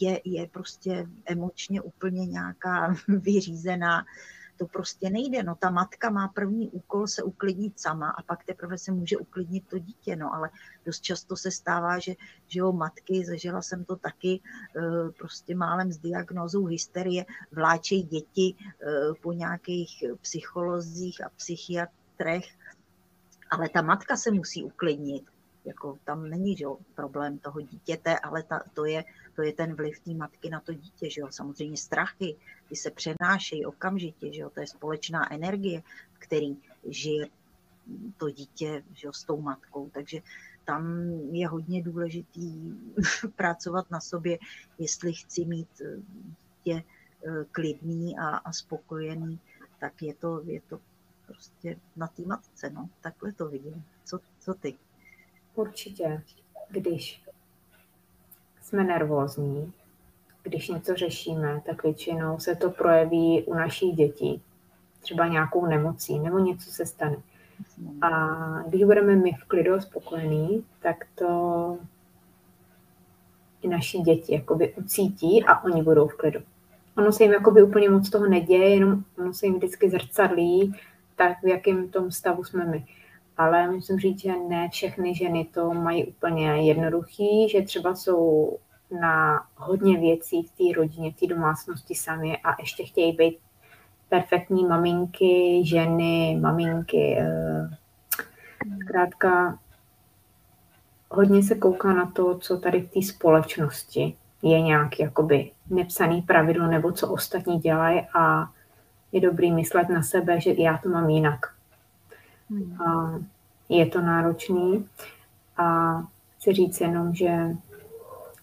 [0.00, 4.04] je, je prostě emočně úplně nějaká vyřízená,
[4.60, 5.42] to prostě nejde.
[5.42, 9.68] No ta matka má první úkol se uklidnit sama a pak teprve se může uklidnit
[9.68, 10.16] to dítě.
[10.16, 10.50] No ale
[10.86, 12.14] dost často se stává, že,
[12.48, 14.40] že jo, matky, zažila jsem to taky,
[14.76, 18.86] eh, prostě málem s diagnózou hysterie, vláčejí děti eh,
[19.22, 22.44] po nějakých psycholozích a psychiatrech,
[23.50, 25.29] ale ta matka se musí uklidnit.
[25.64, 29.04] Jako tam není že jo, problém toho dítěte, ale ta, to, je,
[29.36, 31.10] to je ten vliv té matky na to dítě.
[31.10, 31.28] Že jo.
[31.30, 32.36] Samozřejmě strachy,
[32.68, 35.82] ty se přenášejí okamžitě, že jo, to je společná energie,
[36.18, 36.56] který
[36.88, 37.26] žije
[38.16, 39.90] to dítě že jo, s tou matkou.
[39.90, 40.20] Takže
[40.64, 42.74] tam je hodně důležitý
[43.36, 44.38] pracovat na sobě,
[44.78, 46.82] jestli chci mít eh, dítě
[47.26, 49.40] eh, klidný a, a spokojený,
[49.80, 50.80] tak je to, je to
[51.26, 52.70] prostě na té matce.
[52.70, 52.88] No.
[53.00, 53.84] Takhle to vidím.
[54.04, 54.78] Co, co ty?
[55.54, 56.22] Určitě,
[56.70, 57.22] když
[58.62, 59.72] jsme nervózní,
[60.42, 64.42] když něco řešíme, tak většinou se to projeví u našich dětí,
[65.00, 67.16] třeba nějakou nemocí nebo něco se stane.
[68.02, 68.10] A
[68.68, 71.78] když budeme my v klidu spokojení, tak to
[73.62, 76.40] i naši děti jakoby ucítí a oni budou v klidu.
[76.96, 80.74] Ono se jim jakoby úplně moc toho neděje, jenom ono se jim vždycky zrcadlí,
[81.16, 82.86] tak v jakém tom stavu jsme my
[83.40, 88.58] ale musím říct, že ne všechny ženy to mají úplně jednoduchý, že třeba jsou
[89.00, 93.38] na hodně věcí v té rodině, v té domácnosti sami a ještě chtějí být
[94.08, 97.16] perfektní maminky, ženy, maminky.
[97.20, 97.70] Eh,
[98.84, 99.58] zkrátka
[101.10, 106.66] hodně se kouká na to, co tady v té společnosti je nějaký jakoby nepsaný pravidlo
[106.66, 108.50] nebo co ostatní dělají a
[109.12, 111.59] je dobrý myslet na sebe, že já to mám jinak.
[112.86, 113.18] A
[113.68, 114.86] je to náročný
[115.56, 115.96] a
[116.36, 117.56] chci říct jenom, že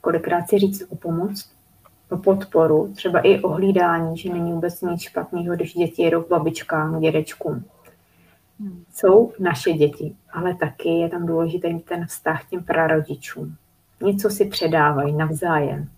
[0.01, 1.51] kolikrát si říct o pomoc,
[2.09, 6.29] o podporu, třeba i o hlídání, že není vůbec nic špatného, když děti jedou k
[6.29, 7.65] babičkám, dědečkům.
[8.93, 13.55] Jsou naše děti, ale taky je tam důležitý ten vztah k těm prarodičům.
[14.01, 15.89] Něco si předávají navzájem,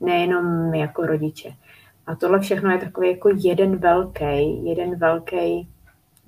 [0.00, 1.54] nejenom my jako rodiče.
[2.06, 5.68] A tohle všechno je takový jako jeden velký, jeden velký,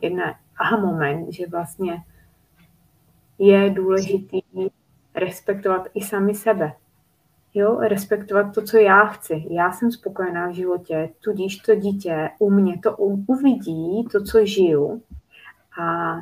[0.03, 2.05] jedna aha moment, že vlastně
[3.39, 4.41] je důležitý
[5.15, 6.73] respektovat i sami sebe.
[7.55, 9.47] Jo, respektovat to, co já chci.
[9.51, 15.03] Já jsem spokojená v životě, tudíž to dítě u mě to uvidí, to, co žiju
[15.81, 16.17] a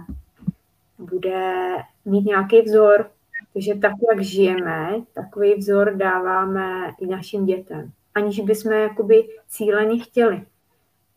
[0.98, 3.10] bude mít nějaký vzor.
[3.52, 10.46] Takže tak, jak žijeme, takový vzor dáváme i našim dětem, aniž bychom jakoby cíleně chtěli.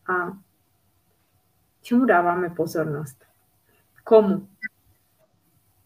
[0.07, 0.13] A
[1.87, 3.25] čemu dáváme pozornost?
[4.03, 4.47] Komu?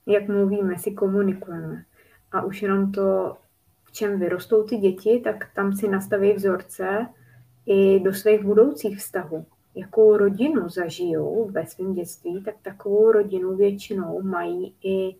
[0.05, 1.85] Jak mluvíme, si komunikujeme.
[2.31, 3.37] A už jenom to,
[3.83, 7.07] v čem vyrostou ty děti, tak tam si nastaví vzorce
[7.65, 9.45] i do svých budoucích vztahů.
[9.75, 15.15] Jakou rodinu zažijou ve svém dětství, tak takovou rodinu většinou mají i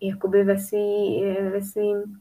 [0.00, 2.20] jakoby ve, svý, ve svým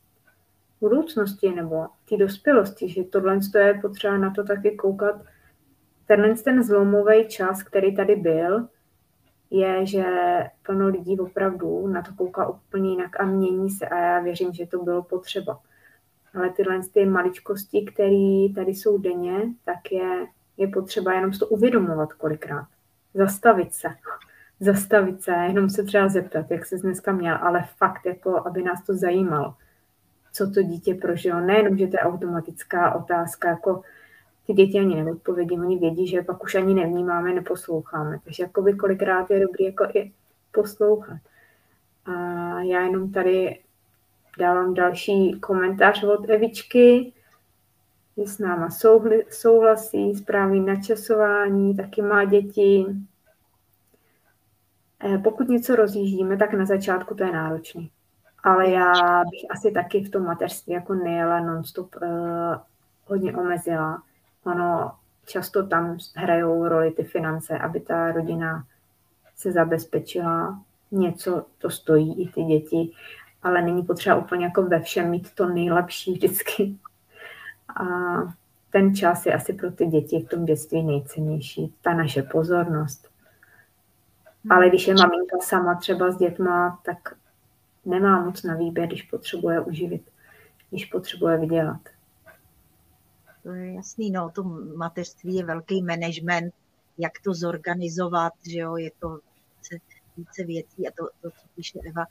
[0.82, 5.22] budoucnosti nebo té dospělosti, že tohle je potřeba na to taky koukat
[6.08, 8.68] tenhle ten zlomový čas, který tady byl,
[9.54, 10.06] je, že
[10.66, 14.68] plno lidí opravdu na to kouká úplně jinak a mění se a já věřím, že
[14.68, 15.60] to bylo potřeba.
[16.36, 20.26] Ale tyhle ty maličkosti, které tady jsou denně, tak je,
[20.58, 22.68] je potřeba jenom to uvědomovat kolikrát.
[23.14, 23.88] Zastavit se.
[24.60, 28.84] Zastavit se, jenom se třeba zeptat, jak se dneska měl, ale fakt, jako, aby nás
[28.86, 29.54] to zajímalo,
[30.32, 31.40] co to dítě prožilo.
[31.40, 33.82] Nejenom, že to je automatická otázka, jako
[34.48, 38.20] ty děti ani neodpovědí, oni vědí, že pak už ani nevnímáme, neposloucháme.
[38.24, 40.12] Takže jakoby kolikrát je dobrý jako i
[40.52, 41.20] poslouchat.
[42.06, 42.12] A
[42.62, 43.60] já jenom tady
[44.40, 47.14] dávám další komentář od Evičky,
[48.18, 48.70] že s náma
[49.30, 52.86] souhlasí, správný načasování, taky má děti.
[55.04, 57.92] E, pokud něco rozjíždíme, tak na začátku to je náročný.
[58.44, 58.92] Ale já
[59.32, 62.08] bych asi taky v tom mateřství jako nejela non-stop uh,
[63.06, 64.04] hodně omezila
[64.46, 64.92] ono
[65.26, 68.66] často tam hrajou roli ty finance, aby ta rodina
[69.36, 70.62] se zabezpečila.
[70.92, 72.92] Něco to stojí i ty děti,
[73.44, 76.76] ale není potřeba úplně jako ve všem mít to nejlepší vždycky.
[77.80, 77.84] A
[78.70, 83.10] ten čas je asi pro ty děti v tom dětství nejcennější, ta naše pozornost.
[84.50, 86.98] Ale když je maminka sama třeba s dětma, tak
[87.86, 90.10] nemá moc na výběr, když potřebuje uživit,
[90.70, 91.82] když potřebuje vydělat
[93.44, 94.44] to je jasný, no, to
[94.76, 96.54] mateřství je velký management,
[96.98, 99.20] jak to zorganizovat, že jo, je to
[99.58, 99.86] více,
[100.18, 102.06] více věcí a to, to, co píše Eva,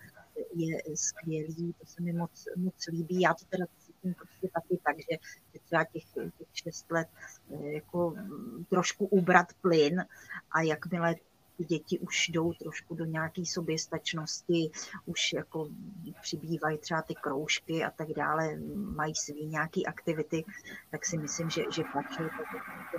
[0.55, 3.21] je skvělý, to se mi moc, moc líbí.
[3.21, 5.19] Já to teda cítím prostě taky tak, že,
[5.65, 6.05] třeba těch,
[6.39, 7.09] těch šest let
[7.51, 8.15] eh, jako
[8.71, 10.05] trošku ubrat plyn
[10.51, 11.15] a jakmile
[11.57, 14.71] ty děti už jdou trošku do nějaké soběstačnosti,
[15.07, 15.69] už jako
[16.23, 20.45] přibývají třeba ty kroužky a tak dále, mají svý nějaké aktivity,
[20.91, 22.99] tak si myslím, že, že to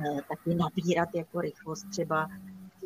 [0.00, 2.30] eh, taky nabírat jako rychlost třeba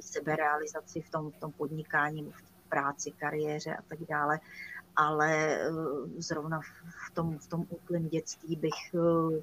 [0.01, 4.41] v seberealizaci v tom, v tom podnikání, v práci, kariéře a tak dále.
[4.97, 5.71] Ale eh,
[6.19, 6.61] zrovna
[7.07, 9.43] v tom, v tom úplném dětství bych eh,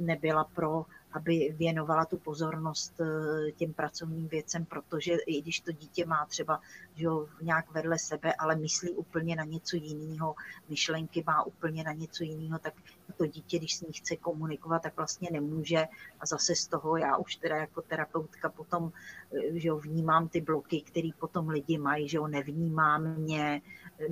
[0.00, 0.84] nebyla pro
[1.16, 6.60] aby věnovala tu pozornost eh, těm pracovním věcem, protože i když to dítě má třeba
[6.94, 7.08] že
[7.42, 10.34] nějak vedle sebe, ale myslí úplně na něco jiného,
[10.68, 12.74] myšlenky má úplně na něco jiného, tak
[13.16, 15.86] to dítě, když s ní chce komunikovat, tak vlastně nemůže.
[16.20, 18.92] A zase z toho já už teda jako terapeutka potom
[19.36, 23.62] eh, že jo, vnímám ty bloky, které potom lidi mají, že jo, nevnímá mě,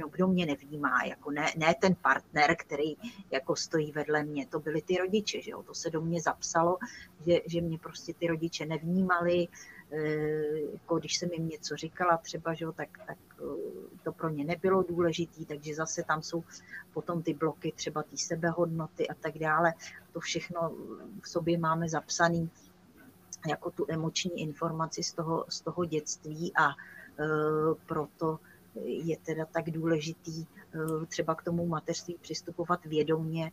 [0.01, 2.97] no kdo mě nevnímá, jako ne, ne ten partner, který
[3.31, 6.79] jako stojí vedle mě, to byli ty rodiče, že jo, to se do mě zapsalo,
[7.27, 9.49] že, že mě prostě ty rodiče nevnímali,
[9.91, 9.99] eh,
[10.73, 13.45] jako když jsem jim něco říkala třeba, že tak, tak eh,
[14.03, 16.45] to pro ně nebylo důležité, takže zase tam jsou
[16.93, 19.73] potom ty bloky třeba ty sebehodnoty a tak dále.
[20.13, 20.73] To všechno
[21.21, 22.51] v sobě máme zapsaný
[23.49, 26.75] jako tu emoční informaci z toho, z toho dětství a e,
[27.87, 28.39] proto
[28.83, 33.51] je teda tak důležitý eh, třeba k tomu mateřství přistupovat vědomně,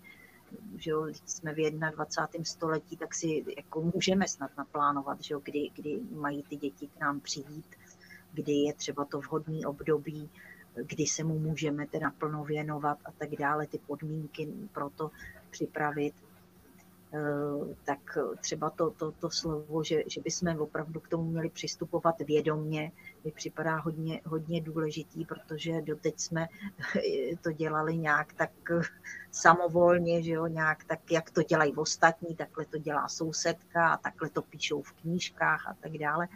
[0.78, 2.46] že jo, jsme v 21.
[2.46, 7.00] století, tak si jako můžeme snad naplánovat, že jo, kdy, kdy mají ty děti k
[7.00, 7.66] nám přijít,
[8.34, 10.30] kdy je třeba to vhodný období,
[10.76, 15.12] kdy se mu můžeme teda plno věnovat a tak dále, ty podmínky pro to
[15.50, 16.14] připravit.
[17.14, 22.20] Eh, tak třeba to, to, to slovo, že, že bychom opravdu k tomu měli přistupovat
[22.20, 22.92] vědomně,
[23.24, 26.48] mi připadá hodně, hodně důležitý, protože doteď jsme
[27.42, 28.52] to dělali nějak tak
[29.32, 34.30] samovolně, že jo, nějak tak, jak to dělají ostatní, takhle to dělá sousedka a takhle
[34.30, 36.28] to píšou v knížkách a tak dále.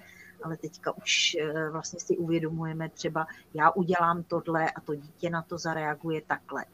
[0.44, 5.42] Ale teďka už eh, vlastně si uvědomujeme třeba, já udělám tohle a to dítě na
[5.42, 6.66] to zareaguje takhle.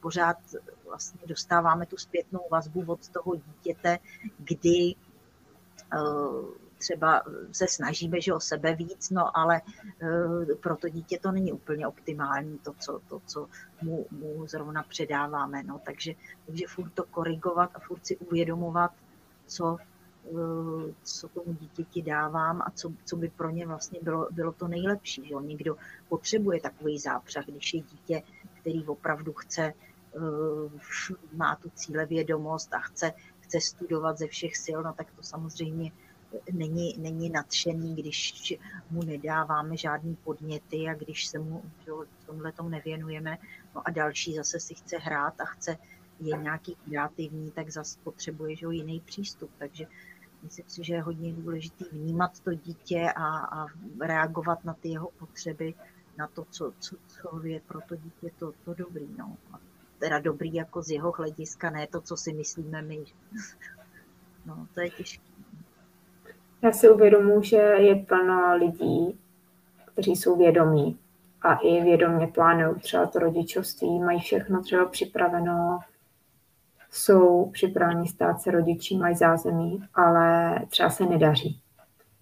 [0.00, 0.36] Pořád
[0.84, 3.98] vlastně dostáváme tu zpětnou vazbu od toho dítěte,
[4.38, 4.94] kdy
[5.92, 9.60] eh, třeba se snažíme, že o sebe víc, no ale
[10.02, 13.48] eh, pro to dítě to není úplně optimální, to, co, to, co
[13.82, 15.62] mu, mu zrovna předáváme.
[15.62, 15.80] No.
[15.84, 16.12] Takže,
[16.46, 18.90] takže furt to korigovat a furt si uvědomovat,
[19.46, 19.76] co,
[20.26, 24.68] eh, co tomu dítěti dávám a co, co by pro ně vlastně bylo, bylo to
[24.68, 25.28] nejlepší.
[25.28, 25.34] Že?
[25.40, 25.76] Někdo
[26.08, 28.22] potřebuje takový zápřah, když je dítě,
[28.60, 29.72] který opravdu chce
[30.16, 30.70] Eh,
[31.32, 35.92] má tu cílevědomost a chce, chce studovat ze všech sil, no tak to samozřejmě
[36.52, 38.54] není, není nadšený, když
[38.90, 43.38] mu nedáváme žádný podněty a když se mu v tomhle tom nevěnujeme.
[43.74, 45.78] No a další zase si chce hrát a chce
[46.20, 49.50] je nějaký kreativní, tak zase potřebuje že, jiný přístup.
[49.58, 49.86] Takže
[50.42, 53.66] myslím si, že je hodně důležité vnímat to dítě a, a
[54.00, 55.74] reagovat na ty jeho potřeby,
[56.18, 59.08] na to, co, co, co je pro to dítě to, to dobrý.
[59.18, 59.36] No.
[59.98, 63.04] Teda dobrý jako z jeho hlediska, ne to, co si myslíme my.
[64.46, 65.23] No, to je těžké.
[66.64, 69.20] Já si uvědomuji, že je plno lidí,
[69.84, 70.98] kteří jsou vědomí
[71.42, 75.80] a i vědomě plánují třeba to rodičovství, mají všechno třeba připraveno,
[76.90, 81.60] jsou připraveni stát se rodiči, mají zázemí, ale třeba se nedaří.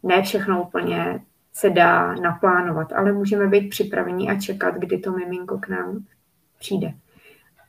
[0.03, 5.59] Ne všechno úplně se dá naplánovat, ale můžeme být připraveni a čekat, kdy to miminko
[5.59, 6.05] k nám
[6.59, 6.95] přijde.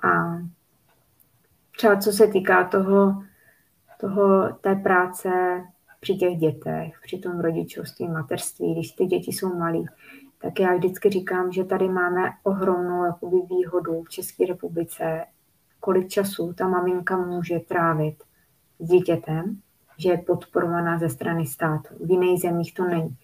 [0.03, 0.37] A
[1.77, 3.23] třeba co se týká toho,
[3.99, 5.29] toho té práce
[6.03, 9.85] při těch dětech, při tom rodičovství, materství, když ty děti jsou malí,
[10.41, 15.25] tak já vždycky říkám, že tady máme ohromnou jakoby, výhodu v České republice,
[15.79, 18.23] kolik času ta maminka může trávit
[18.79, 19.57] s dítětem,
[19.97, 21.93] že je podporovaná ze strany státu.
[22.05, 23.17] V jiných zemích to není.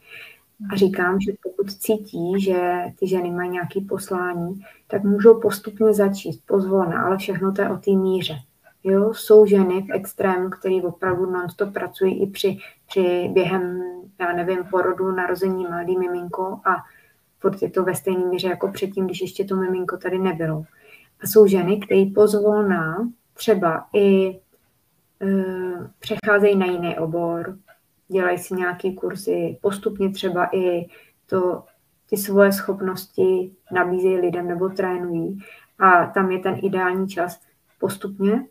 [0.72, 6.42] A říkám, že pokud cítí, že ty ženy mají nějaké poslání, tak můžou postupně začít,
[6.46, 8.36] pozvolna, ale všechno to je o té míře.
[8.84, 12.58] Jo, jsou ženy v extrému, které opravdu non-stop pracují i při,
[12.88, 13.82] při během,
[14.20, 16.76] já nevím, porodu, narození mladý miminko a
[17.40, 20.64] furt je to ve stejné míře jako předtím, když ještě to miminko tady nebylo.
[21.22, 24.40] A jsou ženy, které pozvolná třeba i e,
[26.00, 27.58] přecházejí na jiný obor,
[28.08, 30.86] dělají si nějaké kurzy, postupně třeba i
[31.26, 31.64] to,
[32.10, 35.40] ty svoje schopnosti nabízejí lidem nebo trénují.
[35.80, 37.40] A tam je ten ideální čas
[37.80, 38.46] postupně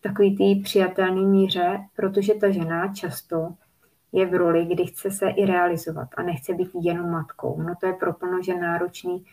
[0.00, 3.48] takový té přijatelný míře, protože ta žena často
[4.12, 7.62] je v roli, kdy chce se i realizovat a nechce být jenom matkou.
[7.62, 9.24] No to je pro plno žen náročný,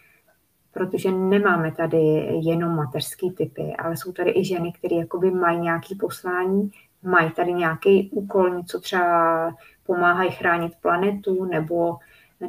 [0.74, 1.98] protože nemáme tady
[2.42, 6.72] jenom mateřský typy, ale jsou tady i ženy, které jakoby mají nějaké poslání,
[7.04, 9.56] mají tady nějaký úkol, něco třeba
[9.86, 11.98] pomáhají chránit planetu nebo,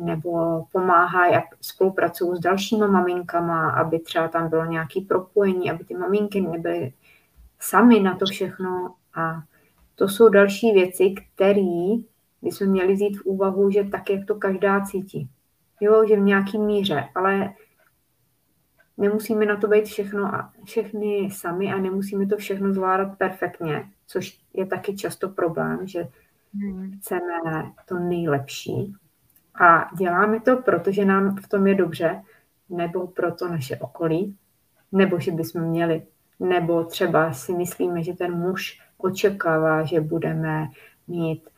[0.01, 5.95] nebo pomáhají a spolupracují s dalšíma maminkama, aby třeba tam bylo nějaké propojení, aby ty
[5.95, 6.93] maminky nebyly
[7.59, 9.43] sami na to všechno a
[9.95, 11.97] to jsou další věci, které
[12.43, 15.29] bychom měli vzít v úvahu, že tak, jak to každá cítí.
[15.81, 17.55] Jo, že v nějaký míře, ale
[18.97, 24.41] nemusíme na to být všechno a všechny sami a nemusíme to všechno zvládat perfektně, což
[24.55, 26.09] je taky často problém, že
[26.55, 26.91] hmm.
[26.99, 27.33] chceme
[27.89, 28.95] to nejlepší
[29.61, 32.23] a děláme to, protože nám v tom je dobře,
[32.69, 34.37] nebo proto naše okolí,
[34.93, 36.03] nebo že bychom měli,
[36.41, 40.69] nebo třeba si myslíme, že ten muž očekává, že budeme
[41.09, 41.49] mít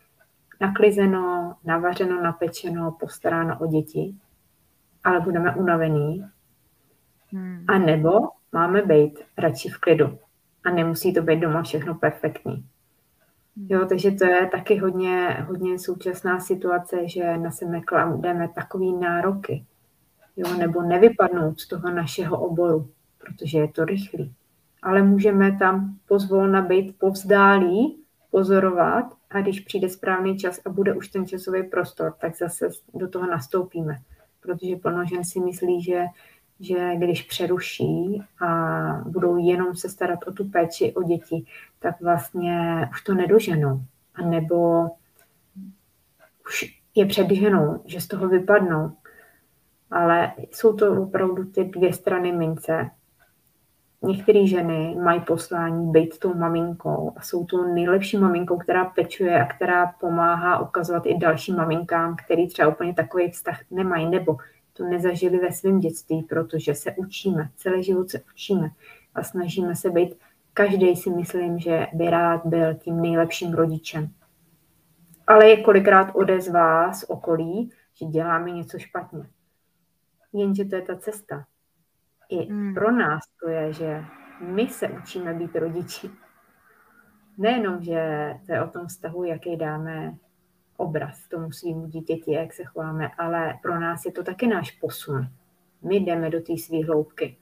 [0.60, 4.14] naklizeno, navařeno, napečeno, postaráno o děti,
[5.04, 6.24] ale budeme unavení.
[7.32, 7.64] Hmm.
[7.68, 8.10] A nebo
[8.52, 10.18] máme být radši v klidu.
[10.64, 12.66] A nemusí to být doma všechno perfektní.
[13.56, 13.66] Hmm.
[13.70, 19.64] Jo, takže to je taky hodně, hodně současná situace, že na sebe klademe takový nároky.
[20.36, 24.34] Jo, nebo nevypadnout z toho našeho oboru, protože je to rychlý.
[24.82, 28.00] Ale můžeme tam pozvolna být povzdálí,
[28.30, 33.08] pozorovat a když přijde správný čas a bude už ten časový prostor, tak zase do
[33.08, 33.98] toho nastoupíme.
[34.40, 36.04] Protože plno žen si myslí, že,
[36.60, 38.48] že když přeruší a
[39.06, 41.44] budou jenom se starat o tu péči o děti,
[41.78, 43.80] tak vlastně už to nedoženou.
[44.14, 44.88] A nebo
[46.46, 48.92] už je předženou, že z toho vypadnou.
[49.90, 52.90] Ale jsou to opravdu ty dvě strany mince
[54.02, 59.46] některé ženy mají poslání být tou maminkou a jsou tou nejlepší maminkou, která pečuje a
[59.46, 64.36] která pomáhá ukazovat i dalším maminkám, který třeba úplně takový vztah nemají nebo
[64.72, 68.70] to nezažili ve svém dětství, protože se učíme, celý život se učíme
[69.14, 70.16] a snažíme se být,
[70.52, 74.08] každý si myslím, že by rád byl tím nejlepším rodičem.
[75.26, 79.22] Ale je kolikrát odezva z okolí, že děláme něco špatně.
[80.32, 81.44] Jenže to je ta cesta
[82.30, 82.74] i hmm.
[82.74, 84.04] pro nás to je, že
[84.40, 86.10] my se učíme být rodiči.
[87.38, 90.14] Nejenom, že to je o tom vztahu, jaký dáme
[90.76, 95.28] obraz tomu svým dítěti, jak se chováme, ale pro nás je to taky náš posun.
[95.82, 97.36] My jdeme do té své hloubky,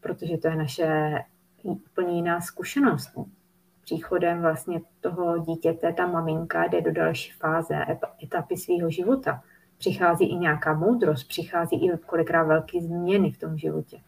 [0.00, 1.18] protože to je naše
[1.62, 3.18] úplně jiná zkušenost.
[3.82, 7.84] Příchodem vlastně toho dítěte, ta maminka jde do další fáze,
[8.22, 9.42] etapy svého života
[9.84, 14.00] přichází i nějaká moudrost, přichází i kolikrát velké změny v tom životě.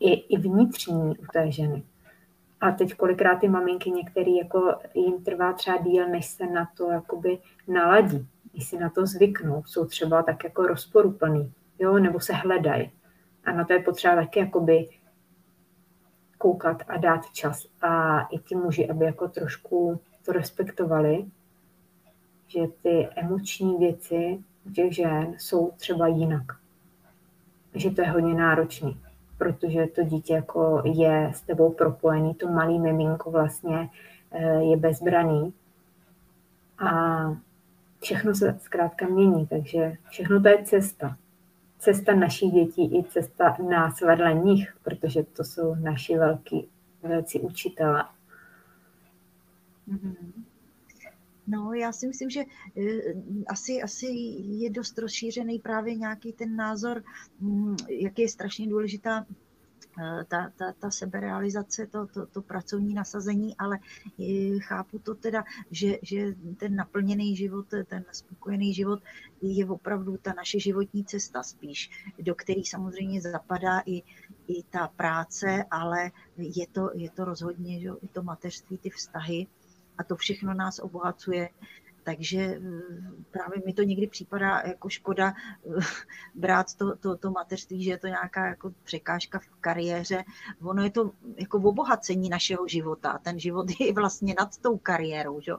[0.00, 1.84] I, i vnitřní u té ženy.
[2.60, 6.90] A teď kolikrát ty maminky některý jako jim trvá třeba díl, než se na to
[6.90, 12.32] jakoby naladí, než si na to zvyknou, jsou třeba tak jako rozporuplný, jo, nebo se
[12.32, 12.90] hledají.
[13.44, 14.88] A na to je potřeba taky jakoby
[16.38, 17.66] koukat a dát čas.
[17.82, 21.24] A i ti muži, aby jako trošku to respektovali,
[22.46, 26.44] že ty emoční věci těch žen jsou třeba jinak.
[27.74, 29.00] Že to je hodně náročný,
[29.38, 33.88] protože to dítě jako je s tebou propojený, to malý miminko vlastně
[34.30, 35.54] eh, je bezbraný.
[36.78, 37.24] A
[38.00, 41.16] všechno se zkrátka mění, takže všechno to je cesta.
[41.78, 46.68] Cesta našich dětí i cesta nás vedle nich, protože to jsou naši velký,
[47.02, 48.04] velcí učitelé.
[49.88, 50.43] Mm-hmm.
[51.46, 53.14] No, já si myslím, že eh,
[53.46, 57.02] asi, asi je dost rozšířený právě nějaký ten názor,
[57.40, 59.26] mm, jak je strašně důležitá
[60.00, 63.78] eh, ta, ta, ta seberealizace, to, to, to pracovní nasazení, ale
[64.20, 69.02] eh, chápu to teda, že, že ten naplněný život, ten spokojený život
[69.42, 74.02] je opravdu ta naše životní cesta spíš, do který samozřejmě zapadá i,
[74.46, 79.46] i ta práce, ale je to, je to rozhodně, že i to mateřství, ty vztahy,
[79.98, 81.48] a to všechno nás obohacuje.
[82.04, 82.60] Takže eh,
[83.30, 85.80] právě mi to někdy připadá jako škoda eh,
[86.34, 90.24] brát to, to, to mateřství, že je to nějaká jako překážka v kariéře.
[90.62, 93.18] Ono je to jako obohacení našeho života.
[93.18, 95.40] Ten život je vlastně nad tou kariérou.
[95.40, 95.52] Že?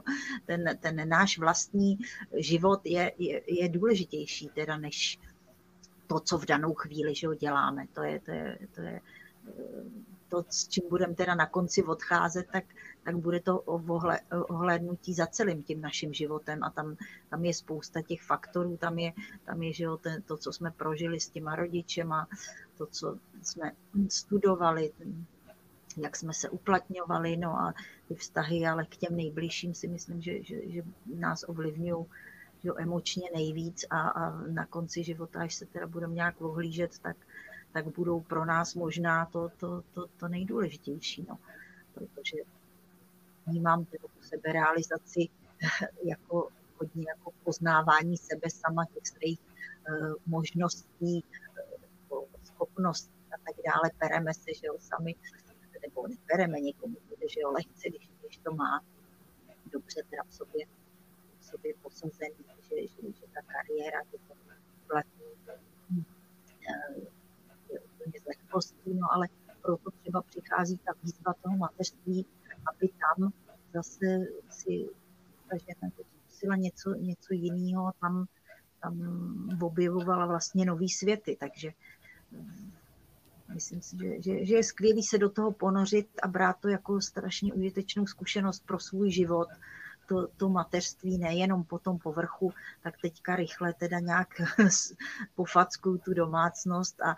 [0.46, 1.98] Ten, ten náš vlastní
[2.34, 5.18] život je, je, je důležitější teda než
[6.06, 7.86] to, co v danou chvíli že děláme.
[7.92, 9.00] To je, to je, to je
[9.48, 12.64] eh, to, s čím budeme teda na konci odcházet, tak,
[13.04, 13.60] tak bude to
[14.30, 16.96] ohlédnutí za celým tím naším životem a tam,
[17.30, 19.12] tam je spousta těch faktorů, tam je,
[19.44, 22.28] tam je ten, to, co jsme prožili s těma rodičema,
[22.78, 23.72] to, co jsme
[24.08, 24.92] studovali,
[25.96, 27.74] jak jsme se uplatňovali, no a
[28.08, 30.82] ty vztahy, ale k těm nejbližším si myslím, že, že, že
[31.14, 32.06] nás ovlivňují
[32.76, 37.16] emočně nejvíc a, a na konci života, až se teda budeme nějak ohlížet, tak,
[37.72, 41.26] tak budou pro nás možná to, to, to, to nejdůležitější.
[41.28, 41.38] No.
[41.94, 42.36] Protože
[43.46, 45.28] vnímám tu seberealizaci
[46.04, 46.48] jako
[46.78, 51.24] hodně jako poznávání sebe sama, těch svých uh, možností,
[52.08, 53.90] uh, schopností a tak dále.
[53.98, 55.14] Pereme se, že jo, sami,
[55.82, 58.84] nebo nepereme někomu, bude, že jo, lehce, když, když to má
[59.72, 60.66] dobře teda v sobě,
[61.40, 64.34] v sobě posazený, že, že, že ta kariéra, že to
[64.86, 67.15] platí, uh,
[68.06, 69.28] úplně z lehkostí, no ale
[69.62, 72.26] proto třeba přichází ta výzva toho mateřství,
[72.66, 73.32] aby tam
[73.74, 74.88] zase si
[75.50, 75.56] ta
[76.36, 78.26] zkusila něco, něco jiného, tam,
[78.82, 81.70] tam objevovala vlastně nový světy, takže
[82.32, 82.72] mm,
[83.54, 87.00] myslím si, že, že, že je skvělé se do toho ponořit a brát to jako
[87.00, 89.48] strašně užitečnou zkušenost pro svůj život,
[90.06, 92.52] to, to mateřství nejenom po tom povrchu,
[92.82, 94.28] tak teďka rychle teda nějak
[95.34, 97.14] pofackuju tu domácnost a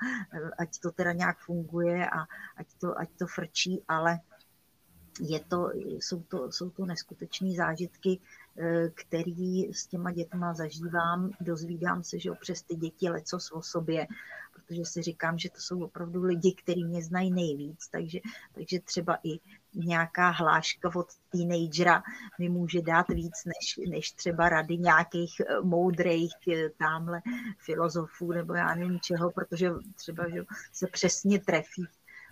[0.59, 2.20] ať to teda nějak funguje a
[2.57, 4.20] ať to, ať to frčí, ale
[5.20, 8.20] je to, jsou, to, jsou to neskutečné zážitky,
[8.59, 11.30] eh, který s těma dětma zažívám.
[11.41, 14.07] Dozvídám se, že přes ty děti lecos o sobě,
[14.55, 18.18] protože si říkám, že to jsou opravdu lidi, kteří mě znají nejvíc, takže,
[18.55, 19.41] takže třeba i
[19.87, 22.03] nějaká hláška od teenagera
[22.39, 27.22] mi může dát víc než, než třeba rady nějakých eh, moudrých eh, tamhle
[27.59, 31.87] filozofů nebo já nevím čeho, protože třeba že se přesně trefí,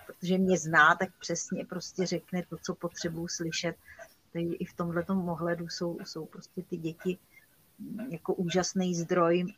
[0.07, 3.77] protože mě zná, tak přesně prostě řekne to, co potřebuju slyšet.
[4.33, 7.19] Takže i v tomhle ohledu jsou, jsou prostě ty děti
[8.11, 9.55] jako úžasný zdroj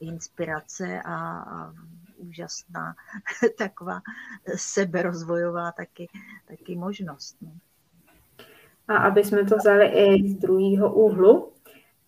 [0.00, 1.72] inspirace a, a
[2.16, 2.94] úžasná
[3.58, 4.00] taková
[4.56, 6.08] seberozvojová taky,
[6.48, 7.36] taky možnost.
[7.42, 7.50] No.
[8.88, 11.52] A aby jsme to vzali i z druhého úhlu,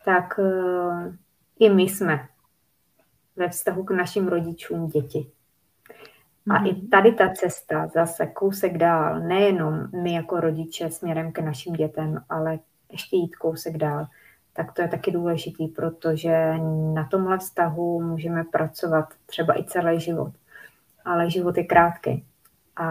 [0.04, 1.14] tak uh,
[1.58, 2.28] i my jsme
[3.36, 5.30] ve vztahu k našim rodičům děti.
[6.50, 6.66] A mm-hmm.
[6.66, 6.88] i mhm.
[6.88, 12.58] tady ta cesta zase kousek dál, nejenom my jako rodiče směrem k našim dětem, ale
[12.92, 14.06] ještě jít kousek dál
[14.56, 16.54] tak to je taky důležitý, protože
[16.94, 20.32] na tomhle vztahu můžeme pracovat třeba i celý život.
[21.04, 22.24] Ale život je krátký.
[22.76, 22.88] A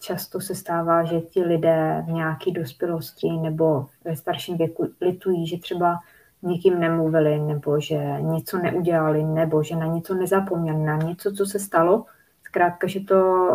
[0.00, 5.58] často se stává, že ti lidé v nějaké dospělosti nebo ve starším věku litují, že
[5.58, 5.98] třeba
[6.42, 11.58] někým nemluvili, nebo že něco neudělali, nebo že na něco nezapomněli, na něco, co se
[11.58, 12.04] stalo.
[12.44, 13.48] Zkrátka, že to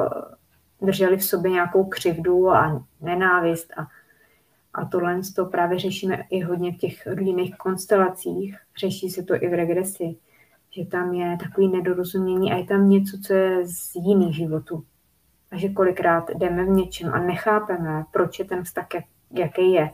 [0.82, 3.88] drželi v sobě nějakou křivdu a nenávist a
[4.74, 8.58] a tohle to právě řešíme i hodně v těch rodinných konstelacích.
[8.80, 10.16] Řeší se to i v regresi,
[10.72, 14.84] že tam je takový nedorozumění a je tam něco, co je z jiných životů.
[15.52, 18.88] A že kolikrát jdeme v něčem a nechápeme, proč je ten vztah,
[19.32, 19.90] jaký je.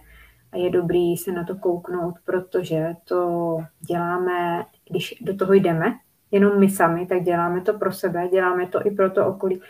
[0.52, 5.94] A je dobrý se na to kouknout, protože to děláme, když do toho jdeme,
[6.32, 9.62] jenom my sami, tak děláme to pro sebe, děláme to i pro to okolí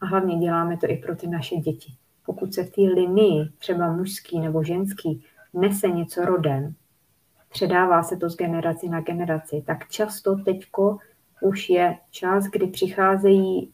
[0.00, 1.96] a hlavně děláme to i pro ty naše děti
[2.26, 6.74] pokud se v té linii, třeba mužský nebo ženský, nese něco rodem,
[7.48, 10.98] předává se to z generaci na generaci, tak často teďko
[11.40, 13.72] už je čas, kdy přicházejí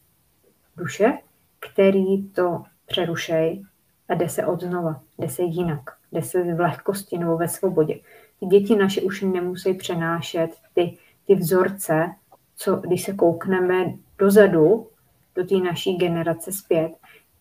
[0.77, 1.17] duše,
[1.59, 3.63] který to přerušej
[4.09, 5.81] a jde se od znova, jde se jinak,
[6.11, 7.99] jde se v lehkosti nebo ve svobodě.
[8.39, 10.97] Ty děti naše už nemusí přenášet ty,
[11.27, 12.09] ty vzorce,
[12.55, 14.87] co když se koukneme dozadu,
[15.35, 16.91] do té naší generace zpět,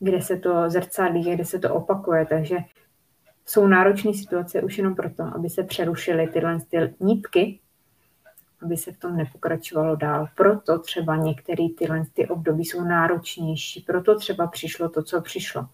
[0.01, 2.27] kde se to zrcadlí, kde se to opakuje.
[2.27, 2.57] Takže
[3.47, 7.61] jsou náročné situace už jenom proto, aby se přerušily tyhle ty nítky,
[8.63, 10.29] aby se v tom nepokračovalo dál.
[10.37, 15.67] Proto třeba některé tyhle ty období jsou náročnější, proto třeba přišlo to, co přišlo.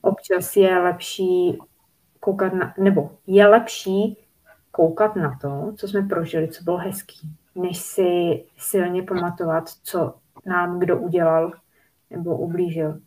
[0.00, 1.58] Občas je lepší
[2.20, 4.16] koukat na, nebo je lepší
[4.70, 7.20] koukat na to, co jsme prožili, co bylo hezký,
[7.54, 10.14] než si silně pamatovat, co
[10.46, 11.52] nám kdo udělal
[12.10, 13.00] nebo ublížil.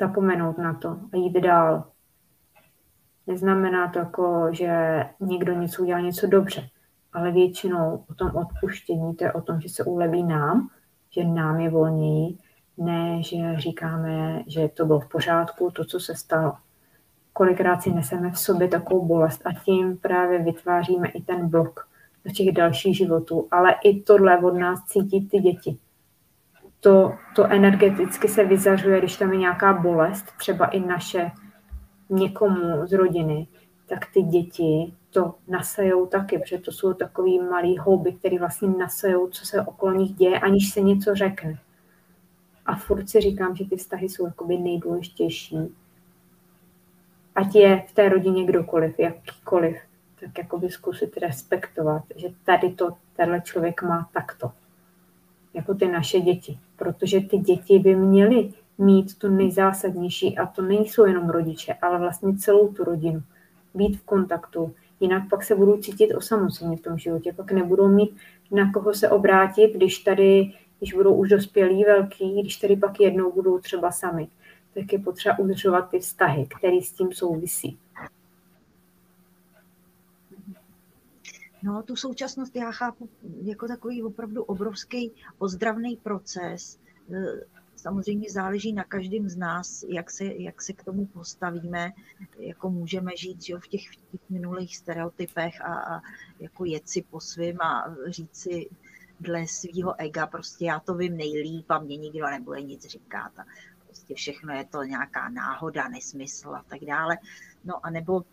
[0.00, 1.84] Zapomenout na to a jít dál.
[3.26, 6.68] Neznamená to jako, že někdo něco udělal něco dobře,
[7.12, 10.68] ale většinou o tom odpuštění, to je o tom, že se uleví nám,
[11.10, 12.38] že nám je volněji,
[12.78, 16.52] ne, že říkáme, že to bylo v pořádku, to, co se stalo.
[17.32, 21.88] Kolikrát si neseme v sobě takovou bolest a tím právě vytváříme i ten blok
[22.24, 25.78] do těch dalších životů, ale i tohle od nás cítí ty děti.
[26.80, 31.30] To, to energeticky se vyzařuje, když tam je nějaká bolest, třeba i naše
[32.10, 33.46] někomu z rodiny,
[33.86, 39.28] tak ty děti to nasajou taky, protože to jsou takový malý houby, který vlastně nasajou,
[39.28, 41.58] co se okolo nich děje, aniž se něco řekne.
[42.66, 45.58] A furt si říkám, že ty vztahy jsou jakoby nejdůležitější.
[47.34, 49.76] Ať je v té rodině kdokoliv, jakýkoliv,
[50.20, 54.52] tak jakoby zkusit respektovat, že tady to tenhle člověk má takto.
[55.54, 56.58] Jako ty naše děti.
[56.76, 62.36] Protože ty děti by měly mít to nejzásadnější a to nejsou jenom rodiče, ale vlastně
[62.36, 63.22] celou tu rodinu.
[63.74, 68.16] Být v kontaktu, jinak pak se budou cítit osamoceně v tom životě, pak nebudou mít
[68.50, 73.32] na koho se obrátit, když tady, když budou už dospělí, velký, když tady pak jednou
[73.32, 74.28] budou třeba sami.
[74.74, 77.78] Tak je potřeba udržovat ty vztahy, které s tím souvisí.
[81.68, 83.08] No, tu současnost já chápu
[83.42, 86.78] jako takový opravdu obrovský ozdravný proces.
[87.76, 91.92] Samozřejmě záleží na každém z nás, jak se, jak se k tomu postavíme,
[92.38, 96.02] jako můžeme žít jo, v, těch, těch minulých stereotypech a, a
[96.40, 98.70] jako jet si po svým a říct si
[99.20, 103.44] dle svého ega, prostě já to vím nejlíp a mě nikdo nebude nic říkat a
[103.84, 107.18] prostě všechno je to nějaká náhoda, nesmysl a tak dále.
[107.64, 108.24] No a nebo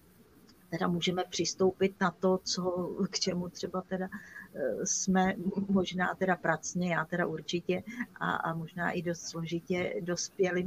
[0.70, 4.10] teda můžeme přistoupit na to, co, k čemu třeba teda
[4.56, 5.34] eh, jsme
[5.70, 7.84] možná teda pracně, já teda určitě
[8.16, 10.66] a, a možná i dost složitě dospěli,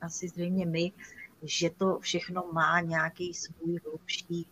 [0.00, 0.92] asi zřejmě my,
[1.42, 4.46] že to všechno má nějaký svůj hlubší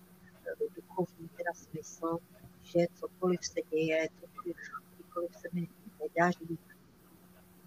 [0.47, 2.19] eh, duchovní teda smysl,
[2.63, 4.57] že cokoliv se děje, cokoliv,
[4.97, 5.69] cokoliv se mi
[6.03, 6.59] nedaří,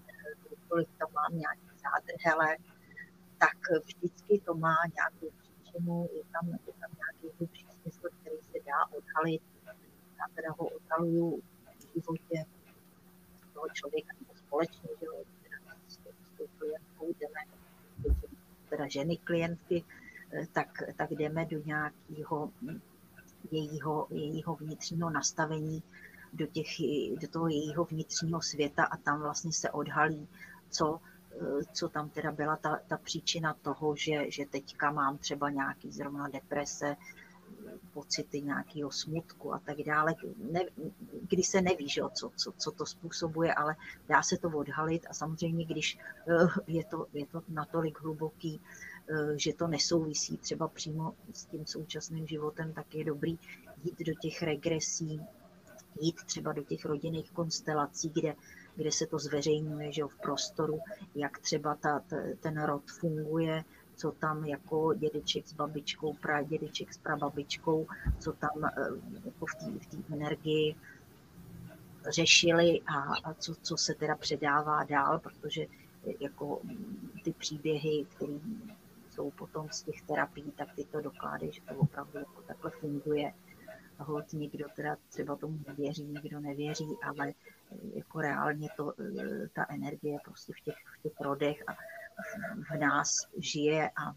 [0.10, 2.58] eh, cokoliv tam mám nějaký zádrhele,
[3.38, 5.36] tak vždycky to má nějakou
[5.80, 9.42] příčinu, je tam, je tam nějaký hlubší smysl, který se dá odhalit.
[10.18, 11.42] Já teda ho odhaluju
[11.80, 12.46] v životě
[13.54, 15.24] toho člověka nebo společně, že jo,
[16.58, 17.54] klientkou jdeme,
[18.70, 19.84] teda ženy klientky,
[20.32, 20.68] eh, tak,
[20.98, 22.52] tak jdeme do nějakého
[23.52, 25.84] jejího, jejího vnitřního nastavení,
[26.34, 26.68] do, těch,
[27.22, 30.28] do toho jejího vnitřního světa a tam vlastně se odhalí,
[30.70, 31.00] co
[31.74, 36.28] co tam teda byla ta, ta příčina toho, že, že teďka mám třeba nějaký zrovna
[36.28, 36.96] deprese,
[37.94, 40.16] pocity nějakého smutku a tak dále,
[40.52, 40.62] ne,
[41.30, 43.76] kdy se neví, že, co, co, co to způsobuje, ale
[44.08, 45.06] dá se to odhalit.
[45.10, 48.62] A samozřejmě, když eh, je to, je to natolik hluboký,
[49.10, 53.40] eh, že to nesouvisí třeba přímo s tím současným životem, tak je dobrý
[53.84, 55.22] jít do těch regresí,
[56.02, 58.36] jít třeba do těch rodinných konstelací, kde
[58.76, 60.80] kde se to zveřejňuje že v prostoru,
[61.16, 62.04] jak třeba ta,
[62.40, 63.64] ten rod funguje,
[63.96, 67.88] co tam jako dědeček s babičkou, pradědeček s prababičkou,
[68.20, 68.72] co tam eh,
[69.26, 70.76] jako v té energii
[72.10, 76.62] řešili a, a co, co se teda předává dál, protože eh, jako
[77.24, 78.34] ty příběhy, které
[79.10, 83.34] jsou potom z těch terapií, tak ty to dokládají, že to opravdu jako takhle funguje.
[83.98, 87.34] Hold někdo teda třeba tomu nevěří, někdo nevěří, ale
[87.94, 91.74] jako reálně to, e, ta energie prostě v těch, v těch rodech a
[92.74, 94.16] v nás žije a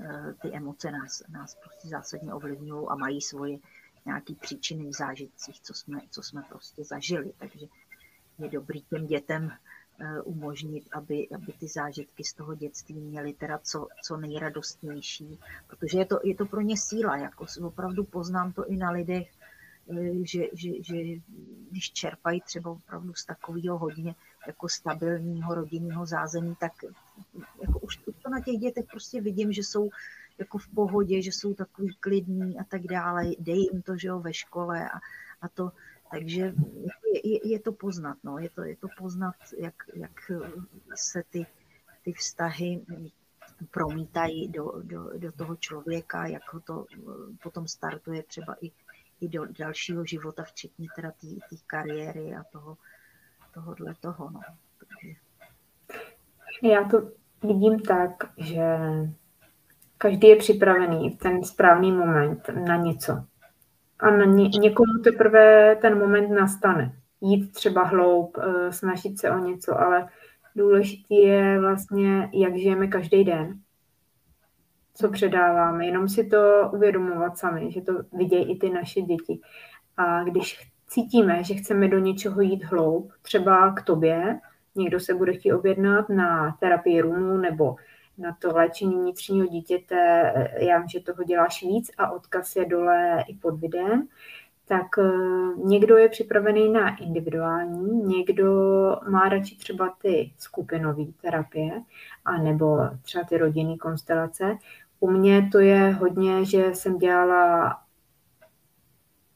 [0.00, 3.58] e, ty emoce nás, nás prostě zásadně ovlivňují a mají svoje
[4.06, 7.32] nějaké příčiny v zážitcích, co jsme, co jsme prostě zažili.
[7.38, 7.66] Takže
[8.38, 13.58] je dobrý těm dětem e, umožnit, aby, aby ty zážitky z toho dětství měly teda
[13.58, 18.66] co, co nejradostnější, protože je to, je to pro ně síla, jako opravdu poznám to
[18.66, 19.32] i na lidech,
[20.22, 20.94] že, že, že
[21.70, 24.14] když čerpají třeba opravdu z takového hodně
[24.46, 26.72] jako stabilního rodinného zázemí, tak
[27.62, 29.90] jako už to na těch dětech prostě vidím, že jsou
[30.38, 34.20] jako v pohodě, že jsou takový klidní a tak dále, dej jim to, že jo,
[34.20, 34.98] ve škole a,
[35.40, 35.72] a to,
[36.10, 36.54] takže
[37.14, 40.30] je, je, je to poznat, no, je to, je to poznat, jak, jak
[40.94, 41.46] se ty,
[42.04, 42.84] ty vztahy
[43.70, 46.86] promítají do, do, do toho člověka, jak ho to
[47.42, 48.70] potom startuje třeba i,
[49.22, 52.76] i do dalšího života, včetně teda té kariéry a toho,
[53.54, 54.40] tohohle toho, no.
[54.78, 55.14] Takže...
[56.62, 57.10] Já to
[57.42, 58.78] vidím tak, že
[59.98, 63.24] každý je připravený v ten správný moment na něco.
[63.98, 66.96] A na ně, někomu teprve ten moment nastane.
[67.20, 70.08] Jít třeba hloub, eh, snažit se o něco, ale
[70.56, 73.61] důležitý je vlastně, jak žijeme každý den.
[74.94, 75.86] Co předáváme.
[75.86, 79.40] Jenom si to uvědomovat sami, že to vidějí i ty naše děti.
[79.96, 84.40] A když cítíme, že chceme do něčeho jít hloub, třeba k tobě,
[84.74, 87.76] někdo se bude chtít objednat na terapii rumu nebo
[88.18, 93.24] na to léčení vnitřního dítěte, já vím, že toho děláš víc a odkaz je dole
[93.28, 94.08] i pod videem,
[94.68, 95.02] tak eh,
[95.64, 98.52] někdo je připravený na individuální, někdo
[99.08, 101.82] má radši třeba ty skupinové terapie,
[102.24, 104.56] a nebo třeba ty rodinné konstelace.
[105.00, 107.78] U mě to je hodně, že jsem dělala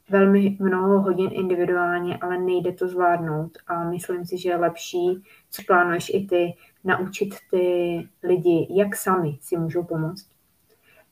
[0.09, 5.61] velmi mnoho hodin individuálně, ale nejde to zvládnout a myslím si, že je lepší, co
[5.67, 6.53] plánuješ i ty,
[6.83, 10.36] naučit ty lidi, jak sami si můžou pomoct.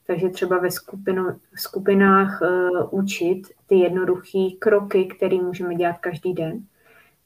[0.07, 6.59] Takže třeba ve skupinu, skupinách uh, učit ty jednoduché kroky, které můžeme dělat každý den.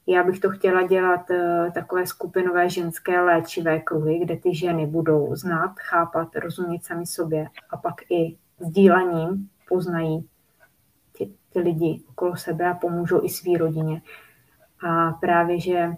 [0.06, 5.36] Já bych to chtěla dělat uh, takové skupinové ženské léčivé kruhy, kde ty ženy budou
[5.36, 10.28] znát, chápat, rozumět sami sobě a pak i sdílením poznají
[11.18, 14.02] ty, ty lidi okolo sebe a pomůžou i své rodině.
[14.88, 15.92] A právě, že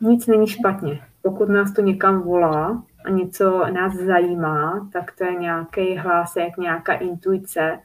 [0.00, 1.00] nic není špatně.
[1.22, 6.92] Pokud nás to někam volá a něco nás zajímá, tak to je nějaký hlásek, nějaká
[6.92, 7.78] intuice,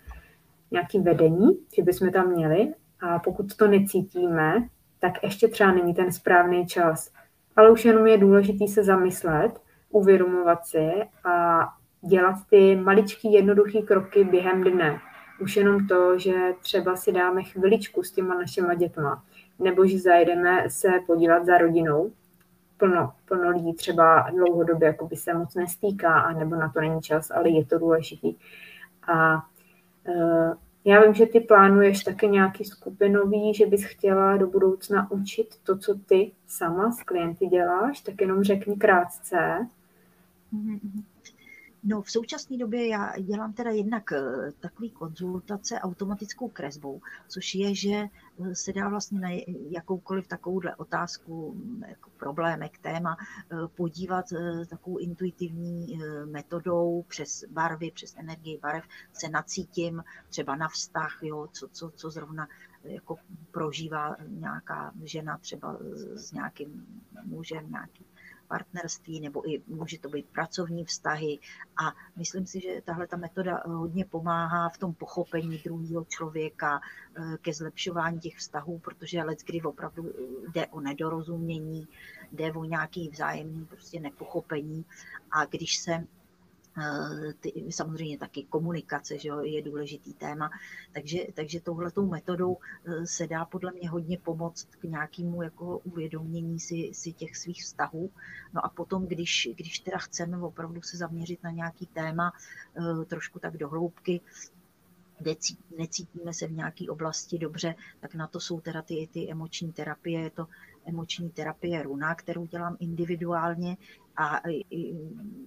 [0.71, 2.73] nějaký vedení, že bychom tam měli.
[3.01, 4.67] A pokud to necítíme,
[4.99, 7.11] tak ještě třeba není ten správný čas.
[7.55, 10.91] Ale už jenom je důležité se zamyslet, uvědomovat si
[11.23, 11.67] a
[12.01, 14.99] dělat ty maličký jednoduché kroky během dne.
[15.41, 19.23] Už jenom to, že třeba si dáme chviličku s těma našima dětma,
[19.59, 22.11] nebo že zajedeme se podívat za rodinou.
[22.77, 27.01] Plno, plno lidí třeba dlouhodobě jako by se moc nestýká, a nebo na to není
[27.01, 28.35] čas, ale je to důležitý.
[29.07, 29.35] A
[30.07, 30.53] uh,
[30.85, 35.77] já vím, že ty plánuješ také nějaký skupinový, že bys chtěla do budoucna učit to,
[35.77, 39.67] co ty sama s klienty děláš, tak jenom řekni krátce.
[40.53, 41.03] Mm-hmm.
[41.87, 47.75] No v současné době já dělám teda jednak eh, takový konzultace automatickou kresbou, což je,
[47.75, 49.29] že eh, se dá vlastně na
[49.69, 54.25] jakoukoliv takovouhle otázku, mm, jako problémek, téma, eh, podívat
[54.69, 58.83] takovou intuitivní metodou přes barvy, přes energii barev,
[59.13, 62.47] se nacítím třeba na vztah, jo, co, co, co zrovna
[62.83, 63.17] jako
[63.51, 65.77] prožívá nějaká žena třeba
[66.15, 66.85] s nějakým
[67.23, 68.05] mužem, nějaký
[68.47, 71.39] partnerství nebo i může to být pracovní vztahy.
[71.77, 76.81] A myslím si, že tahle ta metoda hodně pomáhá v tom pochopení druhého člověka
[77.15, 80.11] eh, ke zlepšování těch vztahů, protože let, kdy opravdu
[80.53, 81.87] jde o nedorozumění,
[82.31, 84.85] jde o nějaký vzájemný prostě nepochopení.
[85.31, 86.14] A když se Eh,
[87.39, 90.49] ty, samozřejmě taky komunikace že jo, je důležitý téma.
[90.93, 96.59] Takže, takže touhletou metodou eh, se dá podle mě hodně pomoct k nějakému jako uvědomění
[96.59, 98.11] si, si těch svých vztahů.
[98.53, 102.33] No a potom, když, když teda chceme opravdu se zaměřit na nějaký téma
[102.77, 104.21] eh, trošku tak do hloubky,
[105.77, 110.21] necítíme se v nějaké oblasti dobře, tak na to jsou teda ty, ty emoční terapie.
[110.21, 110.47] Je to
[110.85, 113.77] emoční terapie runa, kterou dělám individuálně
[114.17, 114.41] a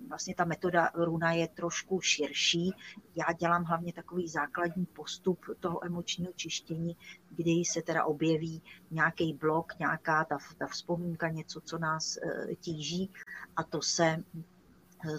[0.08, 2.70] vlastně ta metoda runa je trošku širší.
[3.14, 6.96] Já dělám hlavně takový základní postup toho emočního čištění,
[7.30, 13.10] kdy se teda objeví nějaký blok, nějaká ta, ta vzpomínka, něco, co nás e, tíží
[13.56, 14.57] a to se Eh,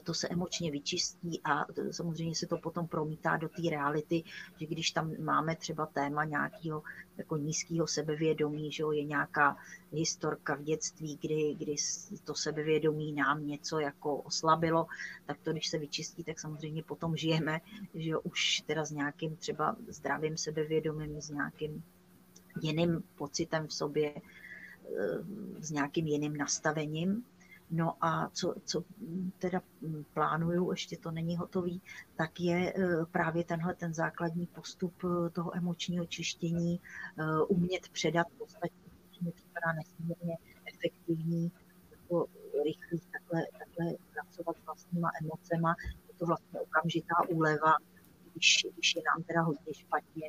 [0.03, 4.23] to se emočně vyčistí a eh, samozřejmě se to potom promítá do té reality,
[4.59, 6.83] že když tam máme třeba téma nějakého
[7.17, 9.57] jako nízkého sebevědomí, že je nějaká
[9.91, 11.75] historka v dětství, kdy, kdy
[12.23, 14.87] to sebevědomí nám něco jako oslabilo,
[15.25, 17.61] tak to, když se vyčistí, tak samozřejmě potom žijeme,
[17.93, 21.83] že už teda s nějakým třeba zdravým sebevědomím, s nějakým
[22.61, 24.21] jiným pocitem v sobě, eh,
[25.59, 27.25] s nějakým jiným nastavením
[27.71, 28.83] No a co, co
[29.39, 29.61] teda
[30.13, 31.81] plánuju, ještě to není hotový,
[32.15, 38.27] tak je e, právě tenhle ten základní postup e, toho emočního čištění, e, umět předat
[38.37, 38.73] podstatě,
[39.21, 40.37] mi připadá nesmírně
[40.73, 41.51] efektivní,
[41.91, 42.25] jako
[42.63, 45.75] rychlý takhle, takhle pracovat s vlastníma emocema,
[46.19, 47.75] to vlastně okamžitá úleva,
[48.33, 50.27] když, když je nám teda hodně špatně,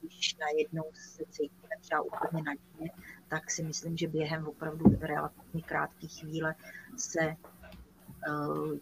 [0.00, 2.90] když najednou se cítíme třeba úplně na dně,
[3.28, 6.54] tak si myslím, že během opravdu relativně krátké chvíle
[6.96, 7.36] se eh,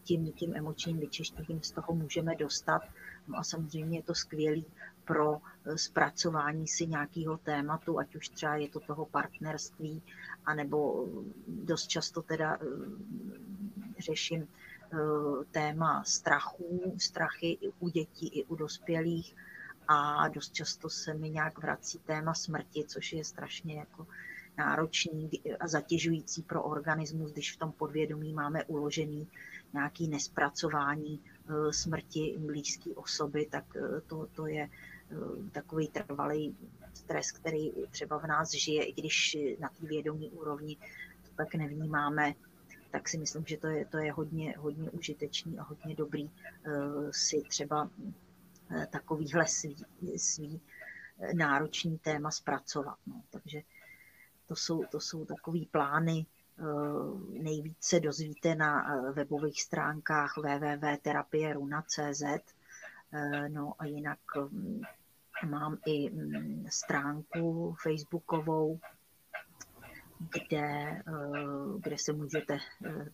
[0.02, 2.82] tím, tím emočním vyčištěním z toho můžeme dostat.
[3.28, 4.66] No a samozřejmě je to skvělý
[5.04, 10.02] pro eh, zpracování si nějakého tématu, ať už třeba je to toho partnerství,
[10.44, 11.06] anebo
[11.48, 12.58] dost často teda
[13.98, 14.48] řeším
[15.50, 19.36] téma strachů, strachy i u dětí, i u dospělých
[19.88, 24.06] a dost často se mi nějak vrací téma smrti, což je strašně jako
[24.58, 25.30] náročný
[25.60, 29.28] a zatěžující pro organismus, když v tom podvědomí máme uložený
[29.72, 36.56] nějaký nespracování eh, smrti blízké osoby, tak eh, to, to je eh, takový trvalý
[36.94, 40.76] stres, který třeba v nás žije, i když na té vědomí úrovni
[41.22, 42.34] to tak nevnímáme,
[42.90, 46.30] tak si myslím, že to je, to je hodně, hodně užitečný a hodně dobrý
[47.10, 47.90] si třeba
[48.90, 49.76] takovýhle svý,
[50.16, 50.60] svý
[51.34, 52.98] náročný téma zpracovat.
[53.06, 53.22] No.
[53.30, 53.62] Takže
[54.46, 56.26] to jsou, to jsou takový plány,
[56.58, 56.62] eh,
[57.42, 64.18] nejvíce dozvíte na eh, webových stránkách www.terapieruna.cz eh, no a jinak
[64.50, 64.80] mm,
[65.50, 68.80] mám i mm, stránku facebookovou,
[70.18, 71.02] kde,
[71.78, 72.58] kde se můžete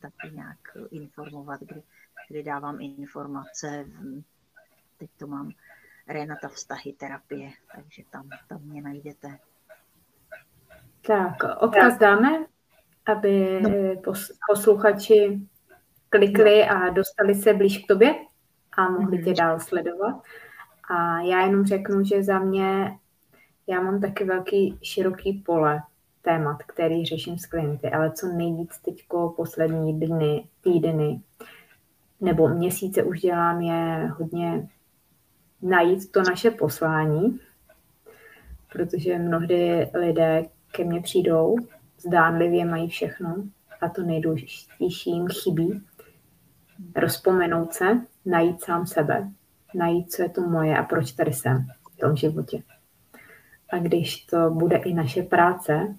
[0.00, 0.58] taky nějak
[0.90, 1.82] informovat, kde,
[2.28, 3.84] kde dávám informace.
[5.02, 5.50] Teď to mám
[6.08, 9.38] Renata vztahy terapie, takže tam, tam mě najdete.
[11.06, 12.46] Tak, odkaz dáme,
[13.06, 14.12] aby no.
[14.48, 15.40] posluchači
[16.08, 18.14] klikli a dostali se blíž k tobě
[18.76, 19.34] a mohli tě mhm.
[19.34, 20.22] dál sledovat.
[20.90, 22.98] A já jenom řeknu, že za mě
[23.66, 25.82] já mám taky velký široký pole
[26.22, 31.20] témat, který řeším s klienty, ale co nejvíc teďko poslední dny, týdny
[32.20, 34.68] nebo měsíce už dělám je hodně
[35.62, 37.40] najít to naše poslání,
[38.72, 41.56] protože mnohdy lidé ke mně přijdou,
[41.98, 43.36] zdánlivě mají všechno
[43.80, 45.82] a to nejdůležitější jim chybí.
[46.96, 49.28] Rozpomenout se, najít sám sebe,
[49.74, 52.62] najít, co je to moje a proč tady jsem v tom životě.
[53.70, 55.94] A když to bude i naše práce,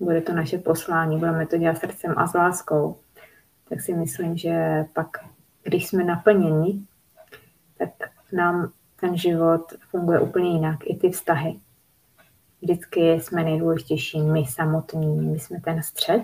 [0.00, 2.98] bude to naše poslání, budeme to dělat srdcem a s láskou,
[3.68, 5.08] tak si myslím, že pak,
[5.62, 6.86] když jsme naplněni,
[7.78, 7.90] tak
[8.32, 11.60] nám ten život funguje úplně jinak, i ty vztahy
[12.62, 16.22] vždycky jsme nejdůležitější my samotní, my jsme ten střed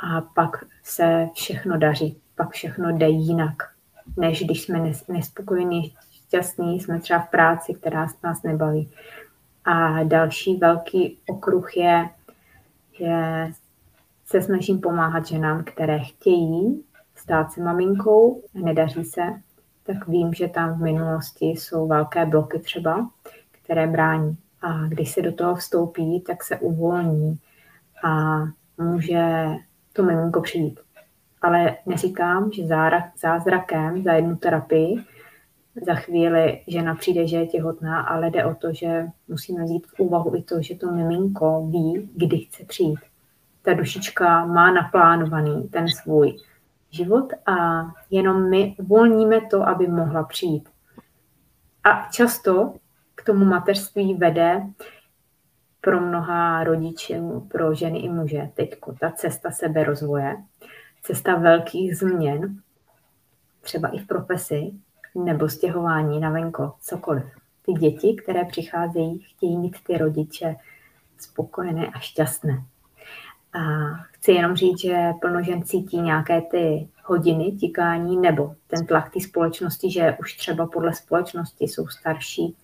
[0.00, 3.62] a pak se všechno daří, pak všechno jde jinak,
[4.16, 8.90] než když jsme nespokojení, šťastní, jsme třeba v práci, která nás nebaví.
[9.64, 12.10] A další velký okruh je,
[12.92, 13.12] že
[14.26, 19.22] se snažím pomáhat ženám, které chtějí stát se maminkou nedaří se,
[19.88, 23.10] tak vím, že tam v minulosti jsou velké bloky třeba,
[23.62, 24.36] které brání.
[24.62, 27.38] A když se do toho vstoupí, tak se uvolní
[28.04, 28.38] a
[28.78, 29.46] může
[29.92, 30.80] to miminko přijít.
[31.42, 32.62] Ale neříkám, že
[33.16, 35.04] zázrakem za jednu terapii
[35.86, 40.00] za chvíli žena přijde, že je těhotná, ale jde o to, že musíme vzít v
[40.00, 43.00] úvahu i to, že to miminko ví, kdy chce přijít.
[43.62, 46.36] Ta dušička má naplánovaný ten svůj
[46.90, 50.68] život a jenom my uvolníme to, aby mohla přijít.
[51.84, 52.74] A často
[53.14, 54.66] k tomu mateřství vede
[55.80, 60.36] pro mnoha rodičů, pro ženy i muže teď ta cesta seberozvoje,
[61.02, 62.60] cesta velkých změn,
[63.60, 64.72] třeba i v profesi,
[65.14, 67.24] nebo stěhování na venko, cokoliv.
[67.62, 70.56] Ty děti, které přicházejí, chtějí mít ty rodiče
[71.18, 72.64] spokojené a šťastné.
[73.58, 79.12] A chci jenom říct, že plno žen cítí nějaké ty hodiny tikání nebo ten tlak
[79.12, 82.56] té společnosti, že už třeba podle společnosti jsou starší,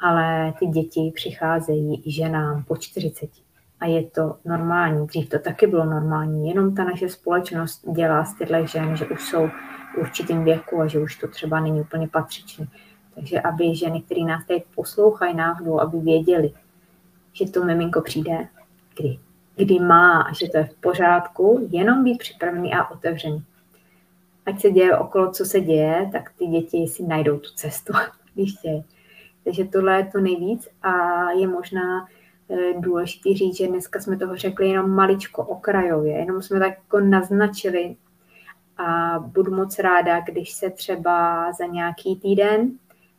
[0.00, 3.30] ale ty děti přicházejí i ženám po 40.
[3.80, 5.06] A je to normální.
[5.06, 6.48] Dřív to taky bylo normální.
[6.48, 9.46] Jenom ta naše společnost dělá z těchto žen, že už jsou
[9.94, 12.66] v určitém věku a že už to třeba není úplně patřičné.
[13.14, 16.52] Takže aby ženy, které nás teď poslouchají náhodou, aby věděli,
[17.32, 18.48] že to miminko přijde,
[18.96, 19.18] kdy,
[19.58, 23.44] kdy má a že to je v pořádku, jenom být připravený a otevřený.
[24.46, 27.92] Ať se děje okolo, co se děje, tak ty děti si najdou tu cestu,
[28.34, 28.84] když chtějí.
[29.44, 30.92] Takže tohle je to nejvíc a
[31.30, 32.08] je možná
[32.50, 37.00] eh, důležité říct, že dneska jsme toho řekli jenom maličko okrajově, jenom jsme tak jako
[37.00, 37.96] naznačili
[38.76, 42.70] a budu moc ráda, když se třeba za nějaký týden,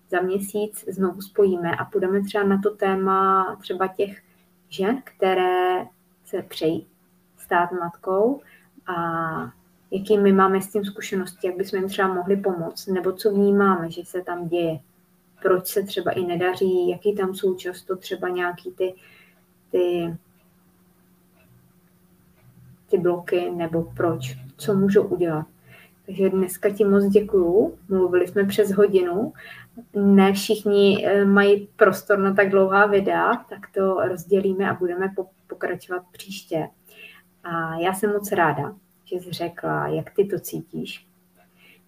[0.09, 4.21] za měsíc znovu spojíme a půjdeme třeba na to téma třeba těch
[4.69, 5.85] žen, které
[6.29, 6.87] se přejí
[7.37, 8.41] stát matkou
[8.87, 8.93] a
[9.91, 13.91] jaký my máme s tím zkušenosti, jak bychom jim třeba mohli pomoct, nebo co vnímáme,
[13.91, 14.79] že se tam děje,
[15.41, 18.93] proč se třeba i nedaří, jaký tam jsou často třeba nějaký ty,
[19.71, 20.15] ty,
[22.89, 25.45] ty bloky, nebo proč, co můžou udělat.
[26.05, 27.77] Takže dneska ti moc děkuju.
[27.89, 29.33] Mluvili jsme přes hodinu.
[29.95, 35.09] Ne všichni eh, mají prostor na tak dlouhá videa, tak to rozdělíme a budeme
[35.49, 36.67] pokračovat příště.
[37.43, 38.75] A já jsem moc ráda,
[39.05, 41.07] že jsi řekla, jak ty to cítíš.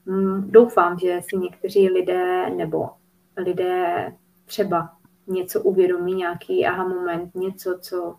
[0.05, 2.89] Mm, doufám, že si někteří lidé nebo
[3.38, 4.14] lidé
[4.45, 4.93] třeba
[5.28, 8.16] něco uvědomí, nějaký aha moment, něco, co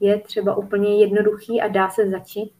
[0.00, 2.52] je třeba úplně jednoduchý a dá se začít,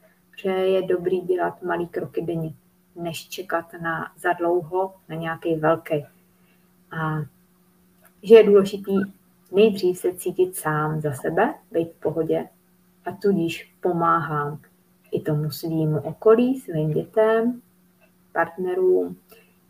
[0.42, 2.54] že je dobrý dělat malý kroky denně,
[2.96, 6.06] než čekat na za dlouho na nějaký velký.
[6.90, 7.18] A
[8.22, 8.96] že je důležitý
[9.54, 12.48] nejdřív se cítit sám za sebe, být v pohodě
[13.04, 14.60] a tudíž pomáhám
[15.12, 17.60] i tomu svýmu okolí, svým dětem,
[18.32, 19.16] partnerům,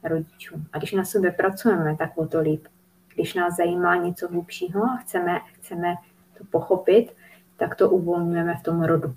[0.03, 0.67] rodičům.
[0.73, 2.67] A když na sobě pracujeme, tak o to líp.
[3.15, 5.95] Když nás zajímá něco hlubšího a chceme, chceme
[6.39, 7.13] to pochopit,
[7.57, 9.15] tak to uvolňujeme v tom rodu.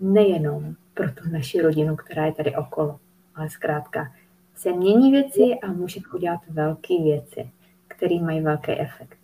[0.00, 3.00] Nejenom pro tu naši rodinu, která je tady okolo,
[3.34, 4.12] ale zkrátka
[4.54, 7.50] se mění věci a můžeme udělat velké věci,
[7.88, 9.23] které mají velký efekt.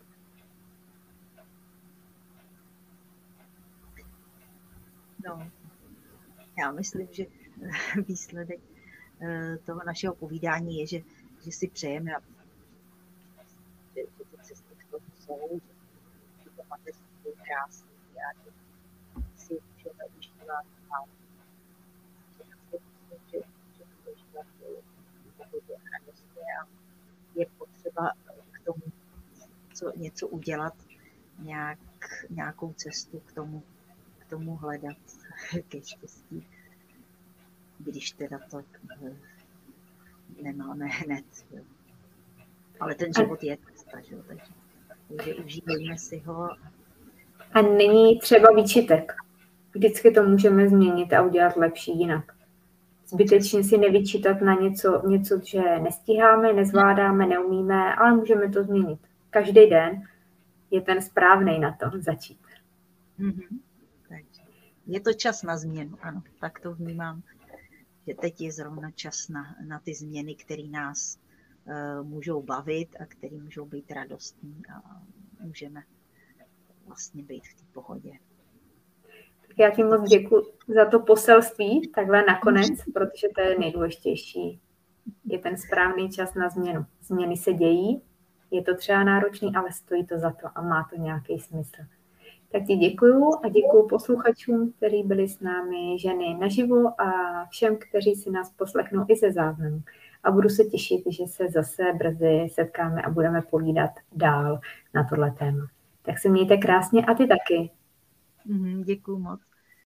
[5.26, 5.50] No,
[6.58, 7.24] já myslím, že
[8.08, 8.60] výsledek
[9.20, 11.00] eh, toho našeho povídání je, že,
[11.44, 12.12] že si přejeme,
[13.94, 15.60] že, že ty cesty k tomu jsou,
[16.44, 18.50] že to mateřství je a že
[19.36, 21.04] si můžeme užívat a
[22.36, 22.44] že
[23.30, 24.46] že můžeme užívat
[25.36, 25.74] pohodě
[26.60, 26.66] a
[27.34, 28.12] je potřeba
[28.52, 28.82] k tomu
[29.74, 30.74] co, něco udělat,
[31.38, 31.78] nějak,
[32.30, 33.62] nějakou cestu k tomu,
[34.30, 34.96] tomu hledat
[35.68, 36.46] ke štěstí,
[37.78, 38.62] když teda to
[39.06, 39.16] eh,
[40.42, 41.24] nemáme hned.
[41.50, 41.62] Jo.
[42.80, 44.52] Ale ten život je cesta, že jo, takže,
[45.08, 46.48] takže užívejme si ho.
[47.52, 49.12] A není třeba výčitek.
[49.74, 52.32] Vždycky to můžeme změnit a udělat lepší jinak.
[53.06, 58.98] Zbytečně si nevyčítat na něco, něco, že nestíháme, nezvládáme, neumíme, ale můžeme to změnit.
[59.30, 60.02] Každý den
[60.70, 62.40] je ten správný na to začít.
[63.20, 63.58] Mm-hmm
[64.90, 67.22] je to čas na změnu, ano, tak to vnímám,
[68.06, 71.18] že teď je zrovna čas na, na ty změny, které nás
[71.64, 75.02] uh, můžou bavit a které můžou být radostní a
[75.40, 75.82] můžeme
[76.86, 78.12] vlastně být v té pohodě.
[79.48, 84.60] Tak já ti moc děkuji za to poselství, takhle nakonec, protože to je nejdůležitější.
[85.24, 86.86] Je ten správný čas na změnu.
[87.02, 88.02] Změny se dějí,
[88.50, 91.82] je to třeba náročný, ale stojí to za to a má to nějaký smysl.
[92.52, 97.10] Tak ti děkuju a děkuju posluchačům, kteří byli s námi ženy naživo a
[97.50, 99.82] všem, kteří si nás poslechnou i ze záznamu.
[100.24, 104.60] A budu se těšit, že se zase brzy setkáme a budeme povídat dál
[104.94, 105.66] na tohle téma.
[106.02, 107.70] Tak se mějte krásně a ty taky.
[108.46, 109.49] Mm, děkuju moc.